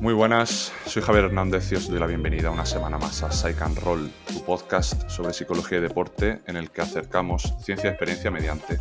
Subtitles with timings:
[0.00, 3.62] Muy buenas, soy Javier Hernández y os doy la bienvenida una semana más a Psych
[3.62, 8.30] and Roll, tu podcast sobre psicología y deporte en el que acercamos ciencia y experiencia
[8.30, 8.78] mediante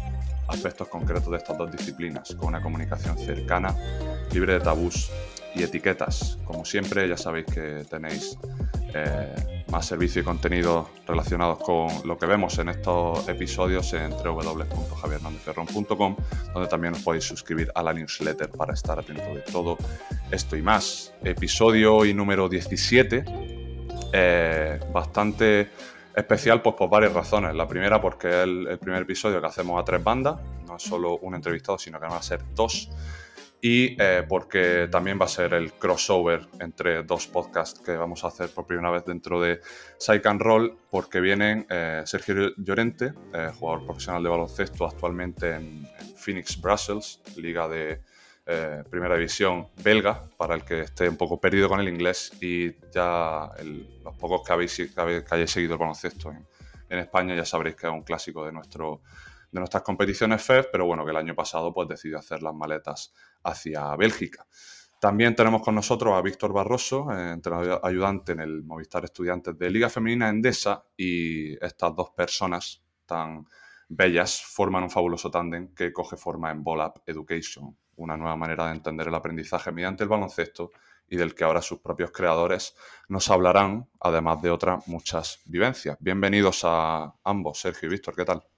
[0.50, 3.74] aspectos concretos de estas dos disciplinas, con una comunicación cercana,
[4.34, 5.12] libre de tabús
[5.56, 6.38] y etiquetas.
[6.46, 8.38] Como siempre, ya sabéis que tenéis
[8.94, 16.18] eh, más servicio y contenido relacionados con lo que vemos en estos episodios en www.javiernándezferrón.com,
[16.54, 19.78] donde también os podéis suscribir a la newsletter para estar atento de todo
[20.32, 21.14] esto y más.
[21.24, 23.24] Episodio y número 17,
[24.12, 25.70] eh, bastante
[26.16, 27.56] especial pues, por varias razones.
[27.56, 31.18] La primera porque es el primer episodio que hacemos a tres bandas, no es solo
[31.20, 32.90] un entrevistado, sino que van a ser dos
[33.66, 38.28] y eh, porque también va a ser el crossover entre dos podcasts que vamos a
[38.28, 39.62] hacer por primera vez dentro de
[39.98, 45.88] Psych and Roll, porque vienen eh, Sergio Llorente, eh, jugador profesional de baloncesto actualmente en,
[46.18, 48.02] Phoenix Brussels, liga de
[48.90, 53.50] primera división belga, para el que esté un poco perdido con el inglés, y ya
[54.04, 56.46] los pocos que, habéis, que, hayáis seguido el baloncesto en,
[56.90, 59.02] en España ya sabréis que es un clásico de nuestro
[59.54, 63.14] de nuestras competiciones FEF, pero bueno, que el año pasado pues decidió hacer las maletas
[63.44, 64.48] hacia Bélgica.
[65.00, 69.70] También tenemos con nosotros a Víctor Barroso, eh, entrenador ayudante en el Movistar Estudiantes de
[69.70, 73.46] Liga Femenina Endesa, y estas dos personas tan
[73.88, 78.74] bellas forman un fabuloso tándem que coge forma en Ball Education, una nueva manera de
[78.74, 80.72] entender el aprendizaje mediante el baloncesto
[81.08, 82.76] y del que ahora sus propios creadores
[83.08, 85.96] nos hablarán, además de otras muchas vivencias.
[86.00, 88.53] Bienvenidos a ambos, Sergio y Víctor, ¿qué tal?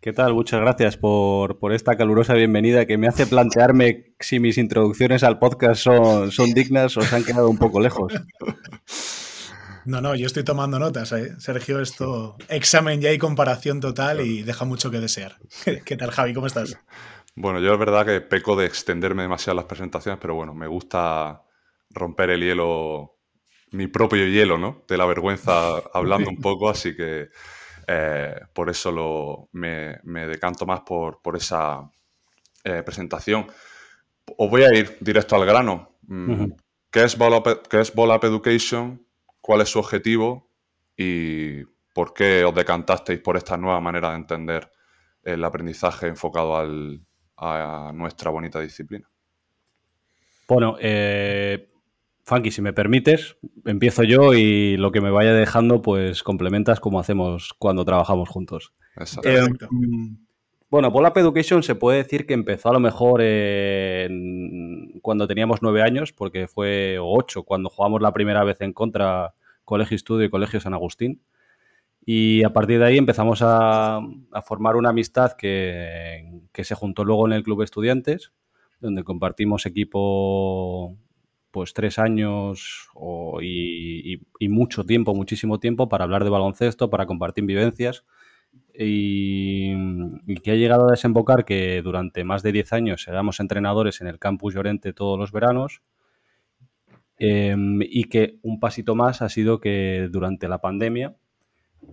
[0.00, 0.32] ¿Qué tal?
[0.32, 5.82] Muchas gracias por, esta calurosa bienvenida que me hace plantearme si mis introducciones al podcast
[5.82, 8.14] son, son dignas o se han quedado un poco lejos.
[9.84, 11.38] No, no, yo estoy tomando notas, ¿eh?
[11.38, 15.36] Sergio, esto examen ya y comparación total y deja mucho que desear.
[15.84, 16.32] ¿Qué tal, Javi?
[16.32, 16.78] ¿Cómo estás?
[17.34, 21.42] Bueno, yo es verdad que peco de extenderme demasiado las presentaciones, pero bueno, me gusta
[21.90, 23.18] romper el hielo,
[23.72, 24.82] mi propio hielo, ¿no?
[24.88, 27.28] De la vergüenza hablando un poco, así que
[27.92, 31.90] eh, por eso lo, me, decanto más por, esa
[32.62, 33.48] eh, presentación.
[34.36, 35.96] Os voy a ir directo al grano.
[36.02, 36.52] Mm,
[36.88, 39.04] ¿Qué es Ball Up, Education?
[39.40, 40.52] ¿Cuál es su objetivo?
[40.96, 44.70] ¿Y por qué os decantasteis por esta nueva manera de entender
[45.24, 46.56] el aprendizaje enfocado
[47.36, 49.10] a nuestra bonita disciplina?
[50.46, 51.72] Bueno, eh,
[52.30, 57.00] Funky, si me permites, empiezo yo y lo que me vaya dejando, pues complementas como
[57.00, 58.72] hacemos cuando trabajamos juntos.
[59.24, 59.48] Eh,
[60.68, 63.20] bueno, Up Education se puede decir que empezó a lo mejor
[65.02, 69.96] cuando teníamos nueve años, porque fue ocho, cuando jugamos la primera vez en contra Colegio
[69.96, 71.20] Estudio y Colegio San Agustín.
[72.06, 73.98] Y a partir de ahí empezamos a,
[74.46, 78.30] formar una amistad que, que, se juntó luego en el Club Estudiantes,
[78.80, 80.96] donde compartimos equipo
[81.50, 82.88] pues tres años
[83.42, 88.04] y, mucho tiempo, muchísimo tiempo para hablar de baloncesto, para compartir vivencias.
[88.72, 89.74] Y,
[90.42, 94.18] que ha llegado a desembocar que durante más de diez años éramos entrenadores en el
[94.18, 95.82] campus Llorente todos los veranos
[97.18, 101.14] em, y que un pasito más ha sido que durante la pandemia,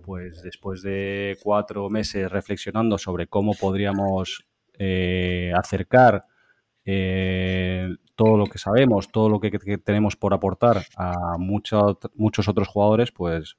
[0.02, 4.46] pues después de cuatro meses reflexionando sobre cómo podríamos
[4.78, 6.24] eh, acercar
[6.84, 13.12] eh, todo lo que sabemos, todo lo que, tenemos por aportar a muchos otros jugadores,
[13.12, 13.56] pues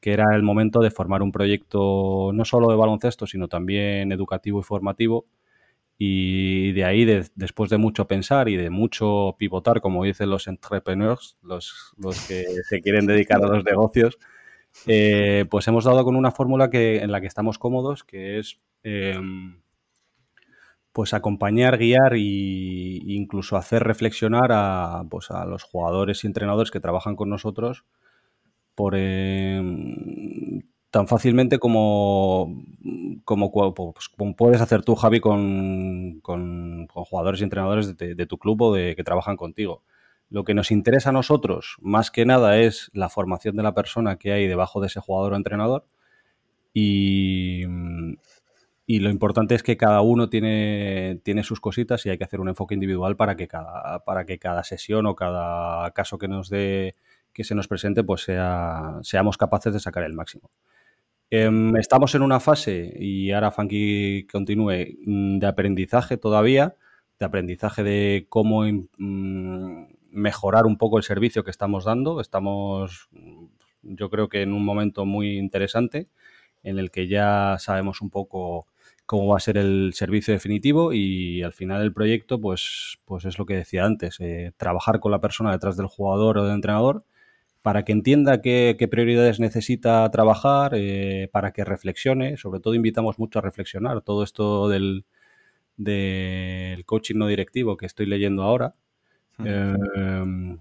[0.00, 4.60] que era el momento de formar un proyecto no solo de baloncesto, sino también educativo
[4.60, 5.26] y formativo.
[5.98, 7.04] Y de ahí,
[7.34, 11.92] después de mucho pensar y de mucho pivotar, como dicen los entrepreneurs, los,
[12.26, 14.16] que se quieren dedicar a los negocios,
[14.86, 18.58] eh, pues hemos dado con una fórmula que, en la que estamos cómodos, que es
[18.84, 19.60] em,
[20.92, 22.18] pues acompañar, guiar e
[23.06, 27.84] incluso hacer reflexionar a, pues a los jugadores y entrenadores que trabajan con nosotros
[28.74, 32.62] por em, tan fácilmente como,
[33.24, 36.20] como, pues, puedes hacer tú, Javi, con,
[36.88, 39.82] jugadores y entrenadores de, tu club o de que trabajan contigo.
[40.30, 44.16] Lo que nos interesa a nosotros, más que nada, es la formación de la persona
[44.16, 45.86] que hay debajo de ese jugador o entrenador
[46.72, 47.64] y,
[48.90, 52.40] y lo importante es que cada uno tiene, tiene sus cositas y hay que hacer
[52.40, 56.48] un enfoque individual para que cada, para que cada sesión o cada caso que nos
[56.48, 56.96] dé,
[57.34, 60.50] que se nos presente, pues sea, seamos capaces de sacar el máximo.
[61.28, 66.74] Em, estamos en una fase, y ahora Funky continúe, mm, de aprendizaje todavía,
[67.18, 72.22] de aprendizaje de cómo mm, mejorar un poco el servicio que estamos dando.
[72.22, 73.10] Estamos,
[73.82, 76.08] yo creo que en un momento muy interesante
[76.62, 78.66] en el que ya sabemos un poco
[79.08, 83.38] cómo va a ser el servicio definitivo y al final el proyecto, pues, pues es
[83.38, 87.04] lo que decía antes, eh, trabajar con la persona detrás del jugador o del entrenador
[87.62, 92.36] para que entienda qué, prioridades necesita trabajar, eh, para que reflexione.
[92.36, 95.06] Sobre todo invitamos mucho a reflexionar todo esto del,
[95.78, 98.74] del coaching no directivo que estoy leyendo ahora,
[99.38, 100.58] em,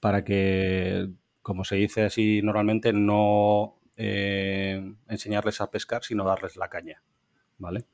[0.00, 1.10] para que,
[1.42, 7.02] como se dice así normalmente, no eh, enseñarles a pescar, sino darles la caña.
[7.58, 7.84] ¿Vale?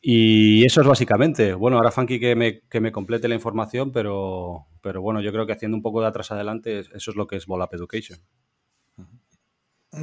[0.00, 1.54] Y eso es básicamente.
[1.54, 5.46] Bueno, ahora Funky que me, que me complete la información, pero, pero bueno, yo creo
[5.46, 8.20] que haciendo un poco de atrás adelante, eso es lo que es Volap Education.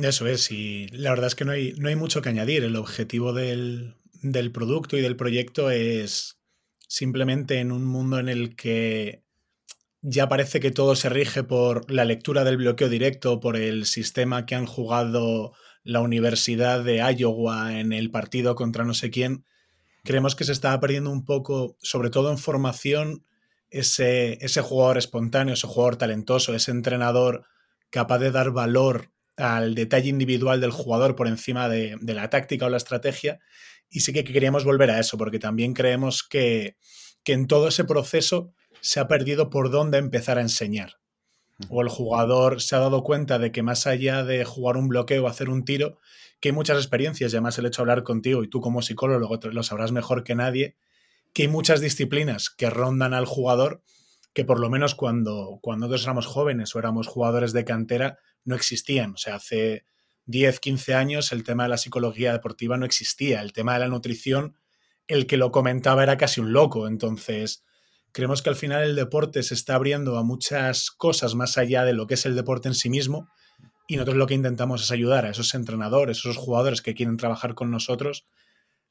[0.02, 2.64] Eso es, y la verdad es que no hay, no hay mucho que añadir.
[2.64, 6.40] El objetivo del, del producto y del proyecto es
[6.88, 9.24] simplemente en un mundo en el que
[10.02, 14.46] ya parece que todo se rige por la lectura del bloqueo directo, por el sistema
[14.46, 19.46] que han jugado la Universidad de Iowa en el partido contra no sé quién,
[20.04, 23.26] creemos que se estaba perdiendo un poco, sobre todo en formación,
[23.70, 27.46] ese, ese jugador espontáneo, ese jugador talentoso, ese entrenador
[27.90, 32.70] capaz de dar valor al detalle individual del jugador por encima de, la táctica o
[32.70, 33.40] la estrategia.
[33.90, 36.78] Y sí que queríamos volver a eso, porque también creemos que,
[37.24, 40.98] que en todo ese proceso se ha perdido por dónde empezar a enseñar.
[41.70, 45.24] O el jugador se ha dado cuenta de que más allá de jugar un bloqueo
[45.24, 46.00] o hacer un tiro,
[46.40, 49.40] que hay muchas experiencias, y además el hecho de hablar contigo y tú como psicólogo
[49.52, 50.76] lo sabrás mejor que nadie,
[51.32, 53.82] que hay muchas disciplinas que rondan al jugador
[54.34, 58.56] que por lo menos cuando, cuando nosotros éramos jóvenes o éramos jugadores de cantera no
[58.56, 59.14] existían.
[59.14, 59.86] O sea, hace
[60.26, 63.42] 10, 15 años el tema de la psicología deportiva no existía.
[63.42, 64.58] El tema de la nutrición,
[65.08, 66.88] el que lo comentaba era casi un loco.
[66.88, 67.64] Entonces,
[68.14, 71.94] creemos que al final el deporte se está abriendo a muchas cosas más allá de
[71.94, 73.28] lo que es el deporte en sí mismo.
[73.88, 77.54] Y nosotros lo que intentamos es ayudar a esos entrenadores, esos jugadores que quieren trabajar
[77.54, 78.26] con nosotros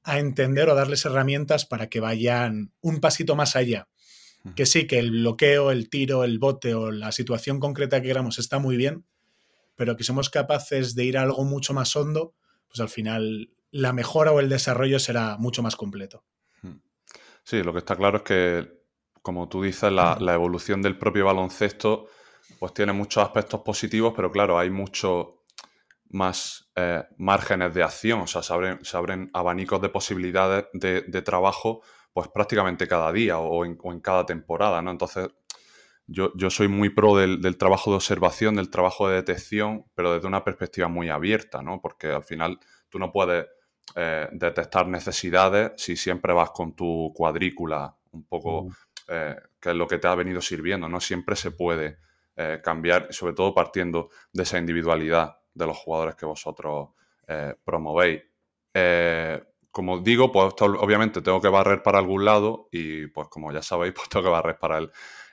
[0.03, 3.89] a entender o darles herramientas para que vayan un pasito más allá.
[4.57, 8.41] Que sí, que el bloqueo, el tiro, el bote o la situación concreta que queramos
[8.41, 9.07] está muy bien,
[9.77, 12.35] pero que somos capaces de ir a algo mucho más hondo,
[12.67, 16.25] pues al final la mejora o el desarrollo será mucho más completo.
[17.45, 18.82] Sí, lo que está claro es que,
[19.23, 22.09] como tú dices, la, la evolución del propio baloncesto
[22.59, 25.43] pues tiene muchos aspectos positivos, pero claro, hay mucho
[26.13, 31.83] más eh, márgenes de acción, o sea, se abren, abanicos de posibilidades de, trabajo
[32.13, 34.91] pues prácticamente cada día o en, cada temporada, ¿no?
[34.91, 35.29] Entonces,
[36.07, 40.45] yo, soy muy pro del, trabajo de observación, del trabajo de detección, pero desde una
[40.45, 41.81] perspectiva muy abierta, ¿no?
[41.81, 42.59] Porque al final
[42.91, 43.47] tú no puedes
[43.97, 48.69] eh, detectar necesidades si siempre vas con tu cuadrícula un poco,
[49.13, 51.01] eh, que es lo que te ha venido sirviendo, ¿no?
[51.01, 51.99] Siempre se puede
[52.65, 56.91] cambiar, sobre todo partiendo de esa individualidad de los jugadores que vosotros
[57.29, 58.23] eh, promovéis.
[58.75, 63.63] Eh, como digo, pues obviamente tengo que barrer para algún lado y pues como ya
[63.63, 64.79] sabéis, pues tengo que barrer para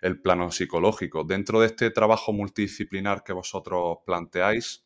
[0.02, 1.24] el, plano psicológico.
[1.24, 4.86] Dentro de este trabajo multidisciplinar que vosotros planteáis,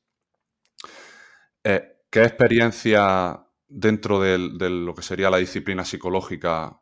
[1.63, 6.79] eh, ¿qué experiencia dentro de, lo que sería la disciplina psicológica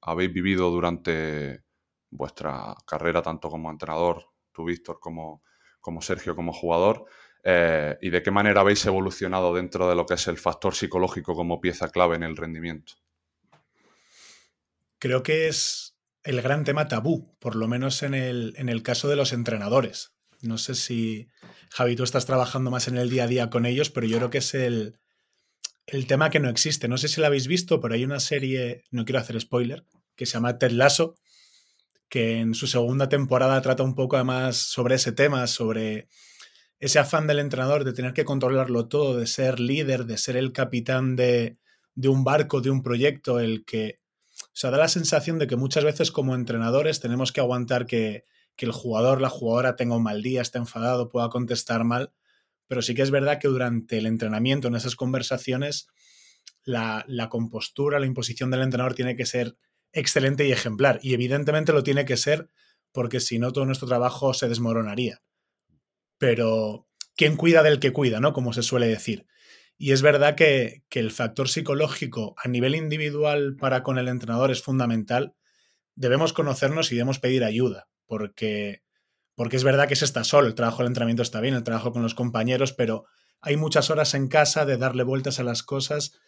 [0.00, 1.62] habéis vivido durante
[2.10, 5.42] vuestra carrera, tanto como entrenador, tú Víctor, como,
[5.80, 7.06] como Sergio, como jugador?
[7.44, 11.34] Eh, y de qué manera habéis evolucionado dentro de lo que es el factor psicológico
[11.34, 12.94] como pieza clave en el rendimiento.
[14.98, 19.08] Creo que es el gran tema tabú, por lo menos en el, en el caso
[19.08, 20.14] de los entrenadores.
[20.40, 21.28] No sé si,
[21.70, 24.30] Javi, tú estás trabajando más en el día a día con ellos, pero yo creo
[24.30, 25.00] que es el,
[25.86, 26.88] el tema que no existe.
[26.88, 29.84] No sé si lo habéis visto, pero hay una serie, no quiero hacer spoiler,
[30.16, 31.14] que se llama Ted Lasso,
[32.08, 36.08] que en su segunda temporada trata un poco más sobre ese tema, sobre
[36.78, 40.52] ese afán del entrenador de tener que controlarlo todo, de ser líder, de ser el
[40.52, 41.58] capitán de,
[41.96, 44.00] un barco, de un proyecto, el que...
[44.46, 48.24] O sea, da la sensación de que muchas veces como entrenadores tenemos que aguantar que,
[48.58, 52.12] el jugador, la jugadora tenga un mal día, esté enfadado, pueda contestar mal,
[52.72, 55.88] pero sí que es verdad que durante el entrenamiento, en esas conversaciones,
[56.64, 59.58] la, compostura, la imposición del entrenador tiene que ser
[59.92, 60.98] excelente y ejemplar.
[61.02, 62.48] Y evidentemente lo tiene que ser
[62.90, 65.20] porque si no todo nuestro trabajo se desmoronaría
[66.16, 68.32] pero ¿quién cuida del que cuida, ¿no?
[68.32, 69.26] Como se suele decir.
[69.76, 74.62] Y es verdad que, el factor psicológico a nivel individual para con el entrenador es
[74.62, 75.34] fundamental.
[75.94, 78.81] Debemos conocernos y debemos pedir ayuda, porque,
[79.34, 81.92] porque es verdad que se está solo, el trabajo del entrenamiento está bien, el trabajo
[81.92, 83.04] con los compañeros, pero
[83.40, 86.18] hay muchas horas en casa de darle vueltas a las cosas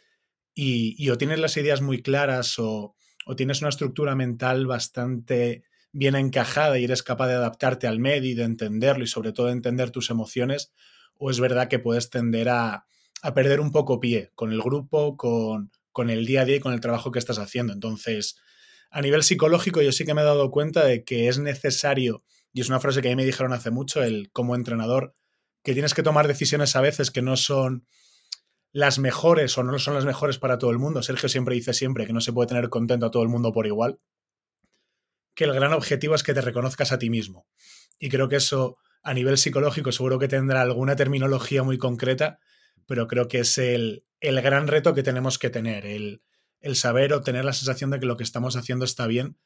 [0.54, 2.94] y, o tienes las ideas muy claras o,
[3.26, 8.30] o tienes una estructura mental bastante bien encajada y eres capaz de adaptarte al medio
[8.30, 10.72] y de entenderlo y sobre todo de entender tus emociones,
[11.16, 12.86] o es verdad que puedes tender a,
[13.22, 16.60] a perder un poco pie con el grupo, con, con el día a día y
[16.60, 17.72] con el trabajo que estás haciendo.
[17.72, 18.36] Entonces,
[18.90, 22.22] a nivel psicológico yo sí que me he dado cuenta de que es necesario,
[22.54, 25.16] y es una frase que a mí me dijeron hace mucho, el como entrenador,
[25.64, 27.84] que tienes que tomar decisiones a veces que no son
[28.70, 31.02] las mejores o no son las mejores para todo el mundo.
[31.02, 33.66] Sergio siempre dice siempre que no se puede tener contento a todo el mundo por
[33.66, 33.98] igual.
[35.34, 37.48] Que el gran objetivo es que te reconozcas a ti mismo.
[37.98, 42.38] Y creo que eso a nivel psicológico seguro que tendrá alguna terminología muy concreta,
[42.86, 46.22] pero creo que es el, el gran reto que tenemos que tener, el,
[46.60, 49.38] el, saber o tener la sensación de que lo que estamos haciendo está bien,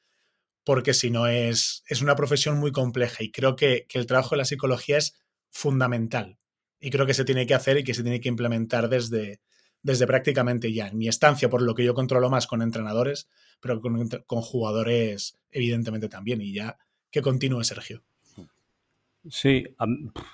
[0.64, 4.30] porque si no es, es una profesión muy compleja y creo que, que el trabajo
[4.30, 5.14] de la psicología es
[5.50, 6.38] fundamental
[6.80, 9.40] y creo que se tiene que hacer y que se tiene que implementar desde,
[9.82, 10.88] desde prácticamente ya.
[10.88, 13.28] En mi estancia, por lo que yo controlo más con entrenadores,
[13.60, 16.40] pero con, con jugadores evidentemente también.
[16.40, 16.78] Y ya
[17.10, 18.02] que continúe Sergio.
[19.28, 19.64] Sí,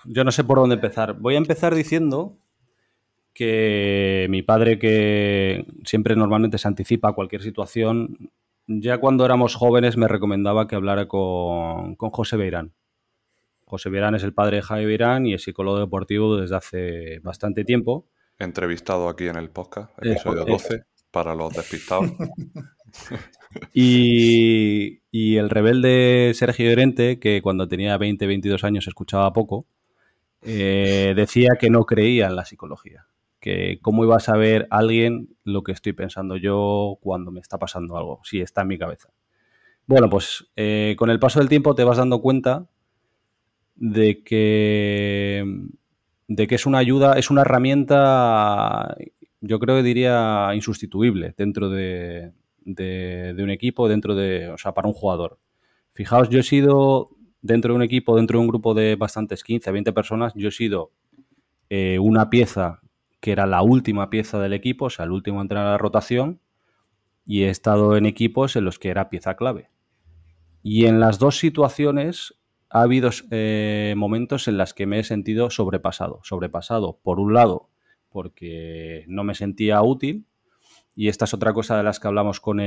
[0.04, 1.14] yo no sé por dónde empezar.
[1.14, 2.36] Voy a empezar diciendo
[3.32, 8.30] que mi padre, que siempre normalmente se anticipa a cualquier situación,
[8.66, 12.72] ya cuando éramos jóvenes me recomendaba que hablara con, con José Beirán.
[13.64, 17.64] José Verán es el padre de Javi Verán y es psicólogo deportivo desde hace bastante
[17.64, 18.06] tiempo.
[18.38, 22.12] Entrevistado aquí en el podcast, episodio 12, para los despistados.
[23.72, 25.00] y,
[25.36, 29.66] el rebelde Sergio Llorente, que cuando tenía 20, 22 años escuchaba poco,
[30.42, 33.06] eh, decía que no creía en la psicología.
[33.44, 37.98] Que cómo iba a saber alguien lo que estoy pensando yo cuando me está pasando
[37.98, 39.10] algo, si está en mi cabeza.
[39.86, 42.70] Bueno, pues eh, con el paso del tiempo te vas dando cuenta
[43.74, 45.44] de que,
[46.26, 48.96] de que es una ayuda, es una herramienta,
[49.42, 52.32] yo creo que diría insustituible dentro de,
[52.64, 55.38] de, un equipo, dentro de, o sea, para un jugador.
[55.92, 57.10] Fijaos, yo he sido
[57.42, 60.52] dentro de un equipo, dentro de un grupo de bastantes 15, 20 personas, yo he
[60.52, 60.92] sido
[61.68, 62.80] eh, una pieza
[63.24, 66.40] que era la última pieza del equipo, o sea, el último en a la rotación,
[67.24, 69.70] y he estado en equipos en los que era pieza clave.
[70.62, 72.34] Y en las dos situaciones
[72.68, 76.20] ha habido eh, momentos en los que me he sentido sobrepasado.
[76.22, 77.70] Sobrepasado, por un lado,
[78.10, 80.26] porque no me sentía útil,
[80.94, 82.60] y esta es otra cosa de las que hablamos con,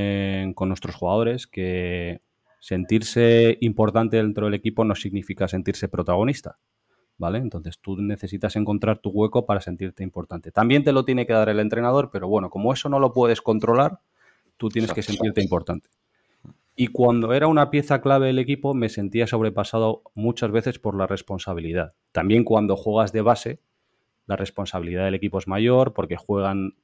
[0.55, 2.21] con nuestros jugadores, que
[2.61, 6.57] sentirse importante dentro del equipo no significa sentirse protagonista.
[7.17, 7.39] ¿Vale?
[7.39, 10.51] Entonces tú necesitas encontrar tu hueco para sentirte importante.
[10.51, 13.41] También te lo tiene que dar el entrenador, pero bueno, como eso no lo puedes
[13.41, 13.99] controlar,
[14.57, 15.89] tú tienes que sentirte importante.
[16.75, 21.07] Y cuando era una pieza clave del equipo me sentía sobrepasado muchas veces por la
[21.07, 21.95] responsabilidad.
[22.11, 23.59] También cuando juegas de base,
[24.27, 26.75] la responsabilidad del equipo es mayor porque juegan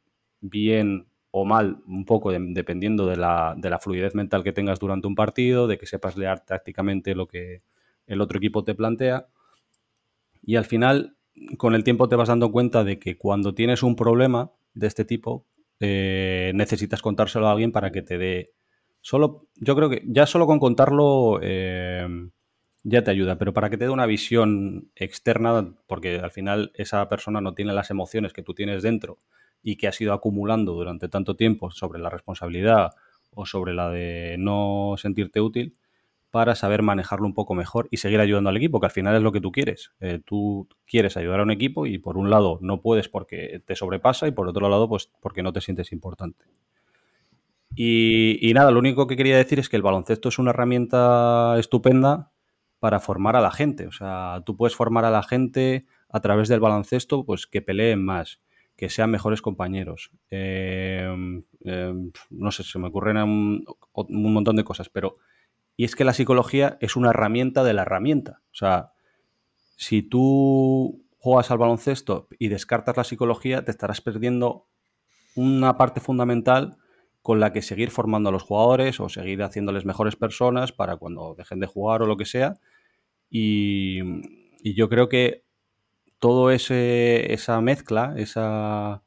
[0.41, 5.07] bien o mal, un poco dependiendo de la, de la, fluidez mental que tengas durante
[5.07, 7.61] un partido, de que sepas leer tácticamente lo que
[8.07, 9.27] el otro equipo te plantea.
[10.43, 11.15] Y al final,
[11.57, 15.05] con el tiempo te vas dando cuenta de que cuando tienes un problema de este
[15.05, 15.45] tipo,
[15.79, 18.51] eh, necesitas contárselo a alguien para que te dé
[19.05, 22.07] Solo, yo creo que ya solo con contarlo eh,
[22.83, 27.09] ya te ayuda, pero para que te dé una visión externa, porque al final esa
[27.09, 29.17] persona no tiene las emociones que tú tienes dentro
[29.61, 32.91] y que has ido acumulando durante tanto tiempo sobre la responsabilidad
[33.31, 35.73] o sobre la de no sentirte útil,
[36.33, 39.21] para saber manejarlo un poco mejor y seguir ayudando al equipo, que al final es
[39.21, 39.91] lo que tú quieres.
[39.99, 43.75] Eh, tú quieres ayudar a un equipo y por un lado no puedes porque te
[43.75, 46.45] sobrepasa y por otro lado pues porque no te sientes importante.
[47.75, 52.31] Y, nada, lo único que quería decir es que el baloncesto es una herramienta estupenda
[52.79, 53.85] para formar a la gente.
[53.85, 58.03] O sea, tú puedes formar a la gente a través del baloncesto, pues que peleen
[58.03, 58.41] más,
[58.75, 60.09] que sean mejores compañeros.
[60.31, 65.19] Em, em, no sé, se me ocurren un, un, montón de cosas, pero...
[65.75, 68.41] Y es que la psicología es una herramienta de la herramienta.
[68.51, 68.91] O sea,
[69.75, 74.67] si tú juegas al baloncesto y descartas la psicología, te estarás perdiendo
[75.35, 76.77] una parte fundamental
[77.21, 81.35] con la que seguir formando a los jugadores o seguir haciéndoles mejores personas para cuando
[81.35, 82.55] dejen de jugar o lo que sea.
[83.29, 84.01] Y,
[84.75, 85.43] yo creo que
[86.19, 89.03] todo ese esa mezcla, esa,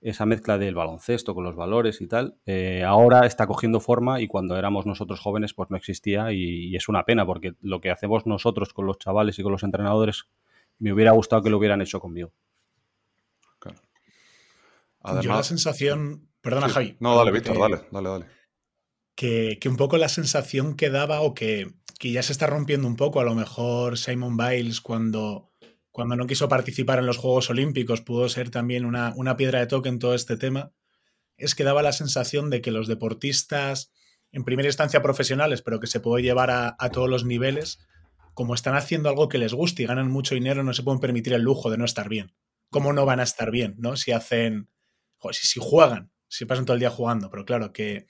[0.00, 4.28] esa mezcla del baloncesto con los valores y tal, eh, ahora está cogiendo forma y
[4.28, 8.26] cuando éramos nosotros jóvenes pues no existía y, es una pena porque lo que hacemos
[8.26, 10.28] nosotros con los chavales y con los entrenadores
[10.78, 12.32] me hubiera gustado que lo hubieran hecho conmigo.
[15.00, 16.96] Además, yo la sensación, Perdona, Javi.
[17.00, 18.26] No, dale, Víctor, dale, dale, dale.
[19.14, 23.20] Que, un poco la sensación que daba, o que, ya se está rompiendo un poco,
[23.20, 25.50] a lo mejor Simon Biles cuando,
[25.98, 29.66] cuando no quiso participar en los Juegos Olímpicos pudo ser también una, una piedra de
[29.66, 30.70] toque en todo este tema,
[31.36, 33.90] es que daba la sensación de que los deportistas
[34.30, 37.80] en primera instancia profesionales, pero que se puede llevar a, todos los niveles,
[38.32, 41.32] como están haciendo algo que les guste y ganan mucho dinero, no se pueden permitir
[41.32, 42.32] el lujo de no estar bien.
[42.70, 43.96] ¿Cómo no van a estar bien, no?
[43.96, 44.70] Si hacen,
[45.32, 48.06] si, si juegan, si pasan todo el día jugando, pero claro que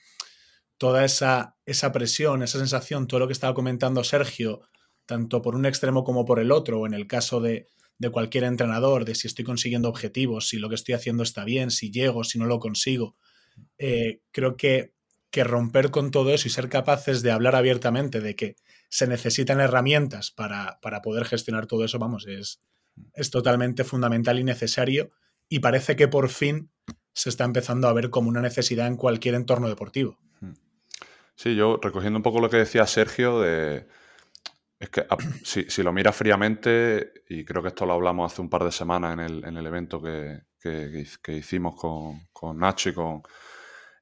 [0.76, 4.60] toda esa, esa presión, esa sensación, todo lo que estaba comentando Sergio,
[5.08, 8.44] tanto por un extremo como por el otro, o en el caso de, de cualquier
[8.44, 12.24] entrenador, de si estoy consiguiendo objetivos, si lo que estoy haciendo está bien, si llego,
[12.24, 13.16] si no lo consigo.
[13.78, 14.92] Eh, creo que,
[15.30, 18.56] que, romper con todo eso y ser capaces de hablar abiertamente de que
[18.90, 22.60] se necesitan herramientas para, para poder gestionar todo eso, vamos, es,
[23.14, 25.10] es totalmente fundamental y necesario
[25.48, 26.70] y parece que por fin
[27.14, 30.18] se está empezando a ver como una necesidad en cualquier entorno deportivo.
[31.34, 33.86] Sí, yo recogiendo un poco lo que decía Sergio de
[34.80, 35.06] es que
[35.42, 39.14] si, lo miras fríamente, y creo que esto lo hablamos hace un par de semanas
[39.14, 40.42] en el, en el evento que,
[41.28, 43.22] hicimos con, Nacho y con,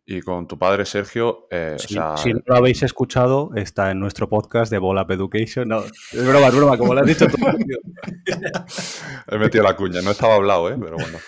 [0.04, 1.48] y con tu padre Sergio.
[1.50, 2.14] Eh, si no
[2.44, 5.66] lo habéis escuchado, está en nuestro podcast de Bola Education.
[5.68, 7.38] No, es broma, es broma, como lo has dicho tú.
[9.28, 10.76] He metido la cuña, no estaba hablado, ¿eh?
[10.78, 11.18] pero bueno.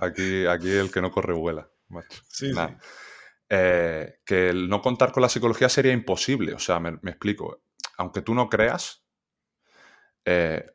[0.00, 1.68] Aquí, aquí el que no corre vuela.
[2.28, 2.52] Sí,
[3.48, 6.54] eh, que el no contar con la psicología sería imposible.
[6.54, 7.60] O sea, me explico
[8.02, 9.04] aunque tú no creas,
[10.24, 10.66] eh,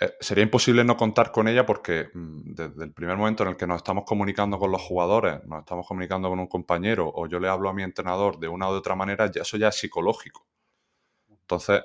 [0.00, 3.56] eh, sería imposible no contar con ella porque mm, desde el primer momento en el
[3.56, 7.38] que nos estamos comunicando con los jugadores, nos estamos comunicando con un compañero o yo
[7.38, 10.46] le hablo a mi entrenador de una u otra manera, ya, eso ya es psicológico.
[11.28, 11.82] Entonces,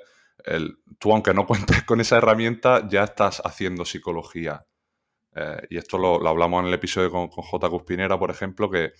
[0.98, 4.64] tú aunque no cuentes con esa herramienta, ya estás haciendo psicología.
[5.34, 7.68] Eh, y esto lo, hablamos en el episodio con, con J.
[7.68, 8.92] Cuspinera, por ejemplo, que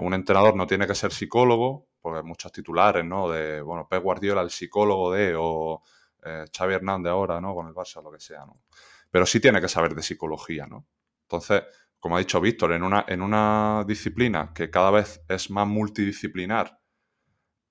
[0.00, 3.30] un entrenador no tiene que ser psicólogo, porque hay muchos titulares, ¿no?
[3.30, 5.82] De, bueno, Pep Guardiola, el psicólogo de, o
[6.24, 7.54] eh, Xavi Hernández ahora, ¿no?
[7.54, 8.62] Con el Barça, lo que sea, ¿no?
[9.10, 10.86] Pero sí tiene que saber de psicología, ¿no?
[11.22, 11.62] Entonces,
[11.98, 16.78] como ha dicho Víctor, en una, en una disciplina que cada vez es más multidisciplinar,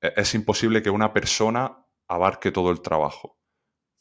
[0.01, 3.37] e, es imposible que una persona abarque todo el trabajo.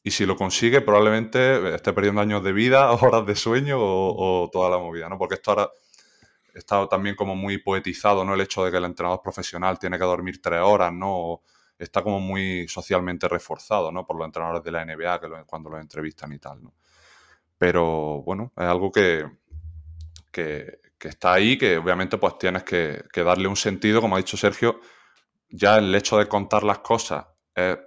[0.03, 4.71] Y si lo consigue, probablemente esté perdiendo años de vida, horas de sueño o toda
[4.71, 5.19] la movida, ¿no?
[5.19, 5.71] Porque esto ahora
[6.59, 8.35] está también como muy poetizado, ¿no?
[8.35, 11.43] El hecho de que el entrenador profesional tiene que dormir tres horas, ¿no?
[11.79, 14.05] está como muy socialmente reforzado, ¿no?
[14.05, 16.75] Por los entrenadores de la NBA que cuando los entrevistan y tal, ¿no?
[17.57, 19.25] Pero bueno, es algo que,
[20.33, 24.37] que, está ahí, que obviamente pues tienes que, que, darle un sentido, como ha dicho
[24.37, 24.81] Sergio,
[25.49, 27.79] ya el hecho de contar las cosas es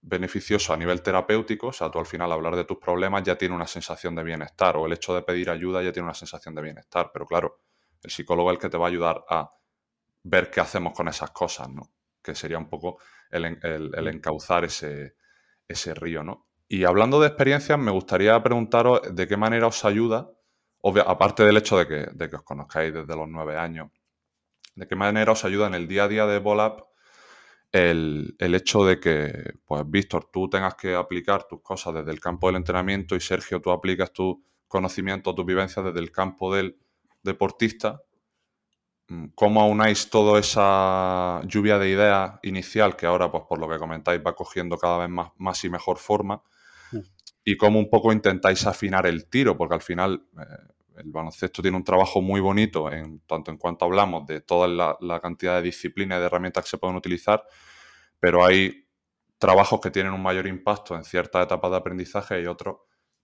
[0.00, 3.54] beneficioso a nivel terapéutico, o sea, tú al final hablar de tus problemas ya tiene
[3.54, 6.62] una sensación de bienestar, o el hecho de pedir ayuda ya tiene una sensación de
[6.62, 7.60] bienestar, pero claro,
[8.04, 9.50] el psicólogo es el que te va a ayudar a
[10.24, 11.90] ver qué hacemos con esas cosas, ¿no?
[12.22, 12.98] Que sería un poco
[13.30, 15.16] el, encauzar ese,
[15.66, 16.46] ese río, ¿no?
[16.68, 20.30] Y hablando de experiencias, me gustaría preguntaros de qué manera os ayuda,
[21.06, 23.90] aparte del hecho de que, os conozcáis desde los nueve años,
[24.74, 26.80] de qué manera os ayuda en el día a día de Volap
[27.72, 32.20] el, el, hecho de que, pues, Víctor, tú tengas que aplicar tus cosas desde el
[32.20, 36.78] campo del entrenamiento y Sergio, tú aplicas tu conocimiento, tus vivencias desde el campo del
[37.24, 38.02] deportista,
[39.08, 43.78] mm, ¿cómo aunáis toda esa lluvia de ideas inicial que ahora, pues por lo que
[43.78, 46.42] comentáis, va cogiendo cada vez más, más y mejor forma?
[46.92, 46.98] Mm.
[47.44, 51.76] Y cómo un poco intentáis afinar el tiro, porque al final eh, el baloncesto tiene
[51.76, 56.18] un trabajo muy bonito, en tanto en cuanto hablamos de toda la, cantidad de disciplinas
[56.18, 57.44] y de herramientas que se pueden utilizar,
[58.20, 58.86] pero hay
[59.38, 62.76] trabajos que tienen un mayor impacto en ciertas etapas de aprendizaje y otros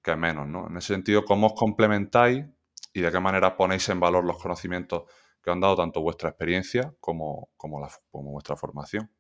[0.03, 0.67] que menos, ¿no?
[0.69, 2.45] En ese sentido, ¿cómo os complementáis
[2.93, 5.05] y de qué manera ponéis en valor los conocimientos
[5.43, 7.81] que han dado tanto vuestra experiencia como, como,
[8.13, 9.11] vuestra formación.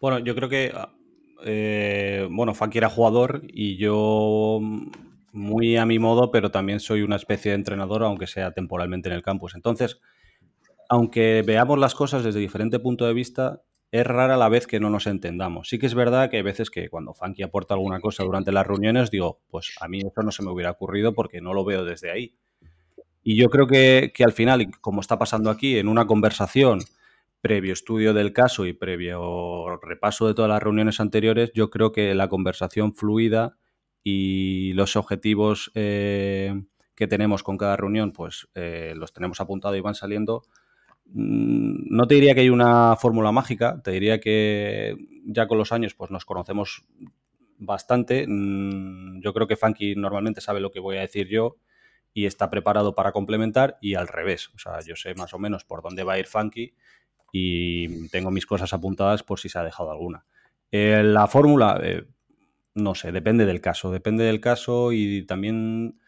[0.00, 0.72] Bueno, yo creo que,
[1.44, 4.60] eh, bueno, Funky era jugador y yo
[5.32, 9.14] muy a mi modo, pero también soy una especie de entrenador, aunque sea temporalmente en
[9.14, 9.54] el campus.
[9.54, 10.00] Entonces,
[10.88, 14.90] aunque veamos las cosas desde diferente punto de vista, es rara la vez que no
[14.90, 15.68] nos entendamos.
[15.68, 18.66] Sí que es verdad que hay veces que cuando Funky aporta alguna cosa durante las
[18.66, 21.84] reuniones, digo, pues a mí eso no se me hubiera ocurrido porque no lo veo
[21.84, 22.34] desde ahí.
[23.22, 26.80] Y yo creo que, al final, como está pasando aquí, en una conversación
[27.40, 32.14] previo estudio del caso y previo repaso de todas las reuniones anteriores, yo creo que
[32.14, 33.56] la conversación fluida
[34.02, 36.62] y los objetivos eh,
[36.94, 40.42] que tenemos con cada reunión, pues eh, los tenemos apuntados y van saliendo
[41.14, 45.94] no te diría que hay una fórmula mágica, te diría que ya con los años
[45.94, 46.84] pues nos conocemos
[47.58, 48.26] bastante.
[48.26, 51.56] Mm, yo creo que Funky normalmente sabe lo que voy a decir yo
[52.14, 54.50] y está preparado para complementar y al revés.
[54.54, 56.74] O sea, yo sé más o menos por dónde va a ir Funky
[57.32, 60.24] y tengo mis cosas apuntadas por si se ha dejado alguna.
[60.70, 62.04] Eh, la fórmula, eh,
[62.74, 65.98] no sé, depende del caso, depende del caso y también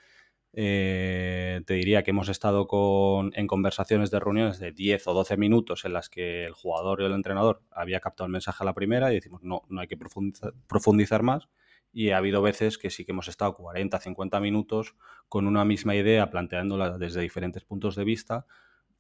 [0.53, 5.37] eh, te diría que hemos estado con, en conversaciones de reuniones de 10 o 12
[5.37, 8.75] minutos en las que el jugador y el entrenador había captado el mensaje a la
[8.75, 11.49] primera y decimos, no, no hay que profundizar, más.
[11.93, 14.97] Y ha habido veces que sí que hemos estado 40, 50 minutos
[15.29, 18.47] con una misma idea, planteándola desde diferentes puntos de vista,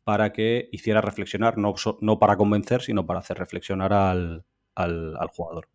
[0.04, 5.68] para que hiciera reflexionar, no, no para convencer, sino para hacer reflexionar al, al jugador.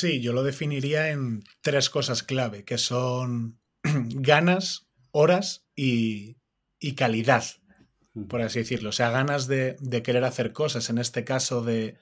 [0.00, 6.36] Sí, yo lo definiría en tres cosas clave, que son ganas, horas y,
[6.94, 7.42] calidad,
[8.28, 8.90] por así decirlo.
[8.90, 11.98] O sea, ganas de, querer hacer cosas, en este caso de,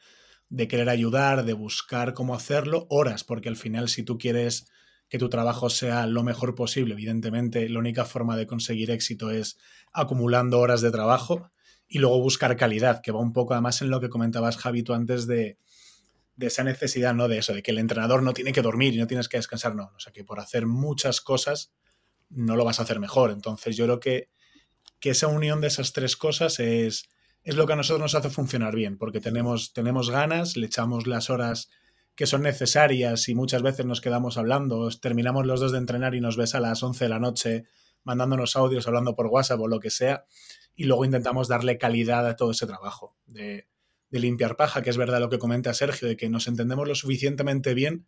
[0.51, 4.71] de, querer ayudar, de buscar cómo hacerlo, horas, porque al final si tú quieres
[5.09, 9.57] que tu trabajo sea lo mejor posible, evidentemente la única forma de conseguir éxito es
[9.95, 11.51] acumulando horas de trabajo
[11.89, 14.93] y luego buscar calidad, que va un poco además en lo que comentabas, Javi, tú
[14.93, 15.57] antes de
[16.37, 17.29] de esa necesidad, ¿no?
[17.29, 19.75] De eso, de que el entrenador no tiene que dormir y no tienes que descansar,
[19.75, 19.91] no.
[19.97, 21.73] O sea, que por hacer muchas cosas
[22.29, 23.31] no lo vas a hacer mejor.
[23.31, 24.31] Entonces, yo creo que,
[25.01, 27.09] que esa unión de esas tres cosas es,
[27.43, 31.07] es lo que a nosotros nos hace funcionar bien, porque tenemos, tenemos ganas, le echamos
[31.07, 31.71] las horas
[32.15, 36.21] que son necesarias y muchas veces nos quedamos hablando, terminamos los dos de entrenar y
[36.21, 37.65] nos ves a las 11 de la noche
[38.05, 40.25] mandándonos audios, hablando por WhatsApp o lo que sea,
[40.75, 43.69] y luego intentamos darle calidad a todo ese trabajo, de,
[44.17, 46.95] de limpiar paja, que es verdad lo que comenta Sergio, de que nos entendemos lo
[46.95, 48.07] suficientemente bien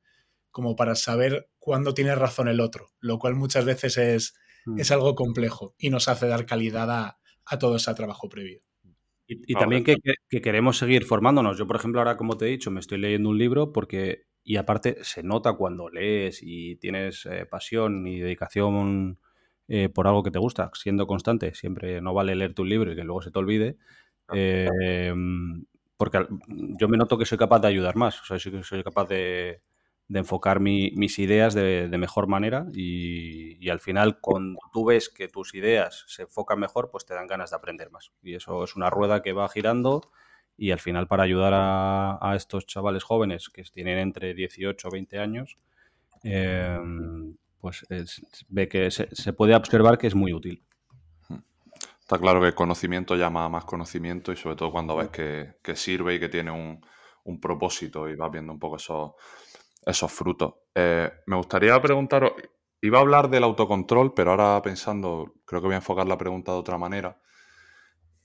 [0.51, 4.35] como para saber cuándo tiene razón el otro, lo cual muchas veces es,
[4.67, 4.81] mm.
[4.81, 7.19] es algo complejo y nos hace dar calidad a,
[7.59, 8.61] todo ese trabajo previo.
[9.27, 9.97] Y, también que,
[10.41, 11.59] queremos seguir formándonos.
[11.59, 14.57] Yo, por ejemplo, ahora, como te he dicho, me estoy leyendo un libro porque, y
[14.57, 19.19] aparte, se nota cuando lees y tienes eh, pasión y dedicación
[19.69, 21.55] eh, por algo que te gusta, siendo constante.
[21.55, 23.77] Siempre no vale leerte un libro y que luego se te olvide.
[24.33, 25.13] Eh,
[25.99, 29.09] porque yo me noto que soy capaz de ayudar más, o sea, soy, soy capaz
[29.09, 29.61] de,
[30.09, 36.05] enfocar mis ideas de, mejor manera y, al final cuando tú ves que tus ideas
[36.07, 38.13] se enfocan mejor, pues te dan ganas de aprender más.
[38.23, 40.01] Y eso es una rueda que va girando
[40.57, 45.19] y al final para ayudar a, estos chavales jóvenes que tienen entre 18 o 20
[45.19, 45.59] años,
[46.23, 47.85] em, pues
[48.49, 50.63] ve que se puede observar que es muy útil.
[52.09, 55.77] Está claro que el conocimiento llama a más conocimiento y sobre todo cuando ves que,
[55.77, 56.81] sirve y que tiene un,
[57.39, 59.13] propósito y vas viendo un poco esos,
[59.85, 60.55] esos frutos.
[60.75, 62.33] Eh, me gustaría preguntaros,
[62.81, 66.51] iba a hablar del autocontrol, pero ahora pensando, creo que voy a enfocar la pregunta
[66.53, 67.21] de otra manera.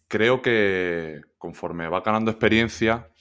[0.08, 3.12] Creo que conforme va ganando experiencia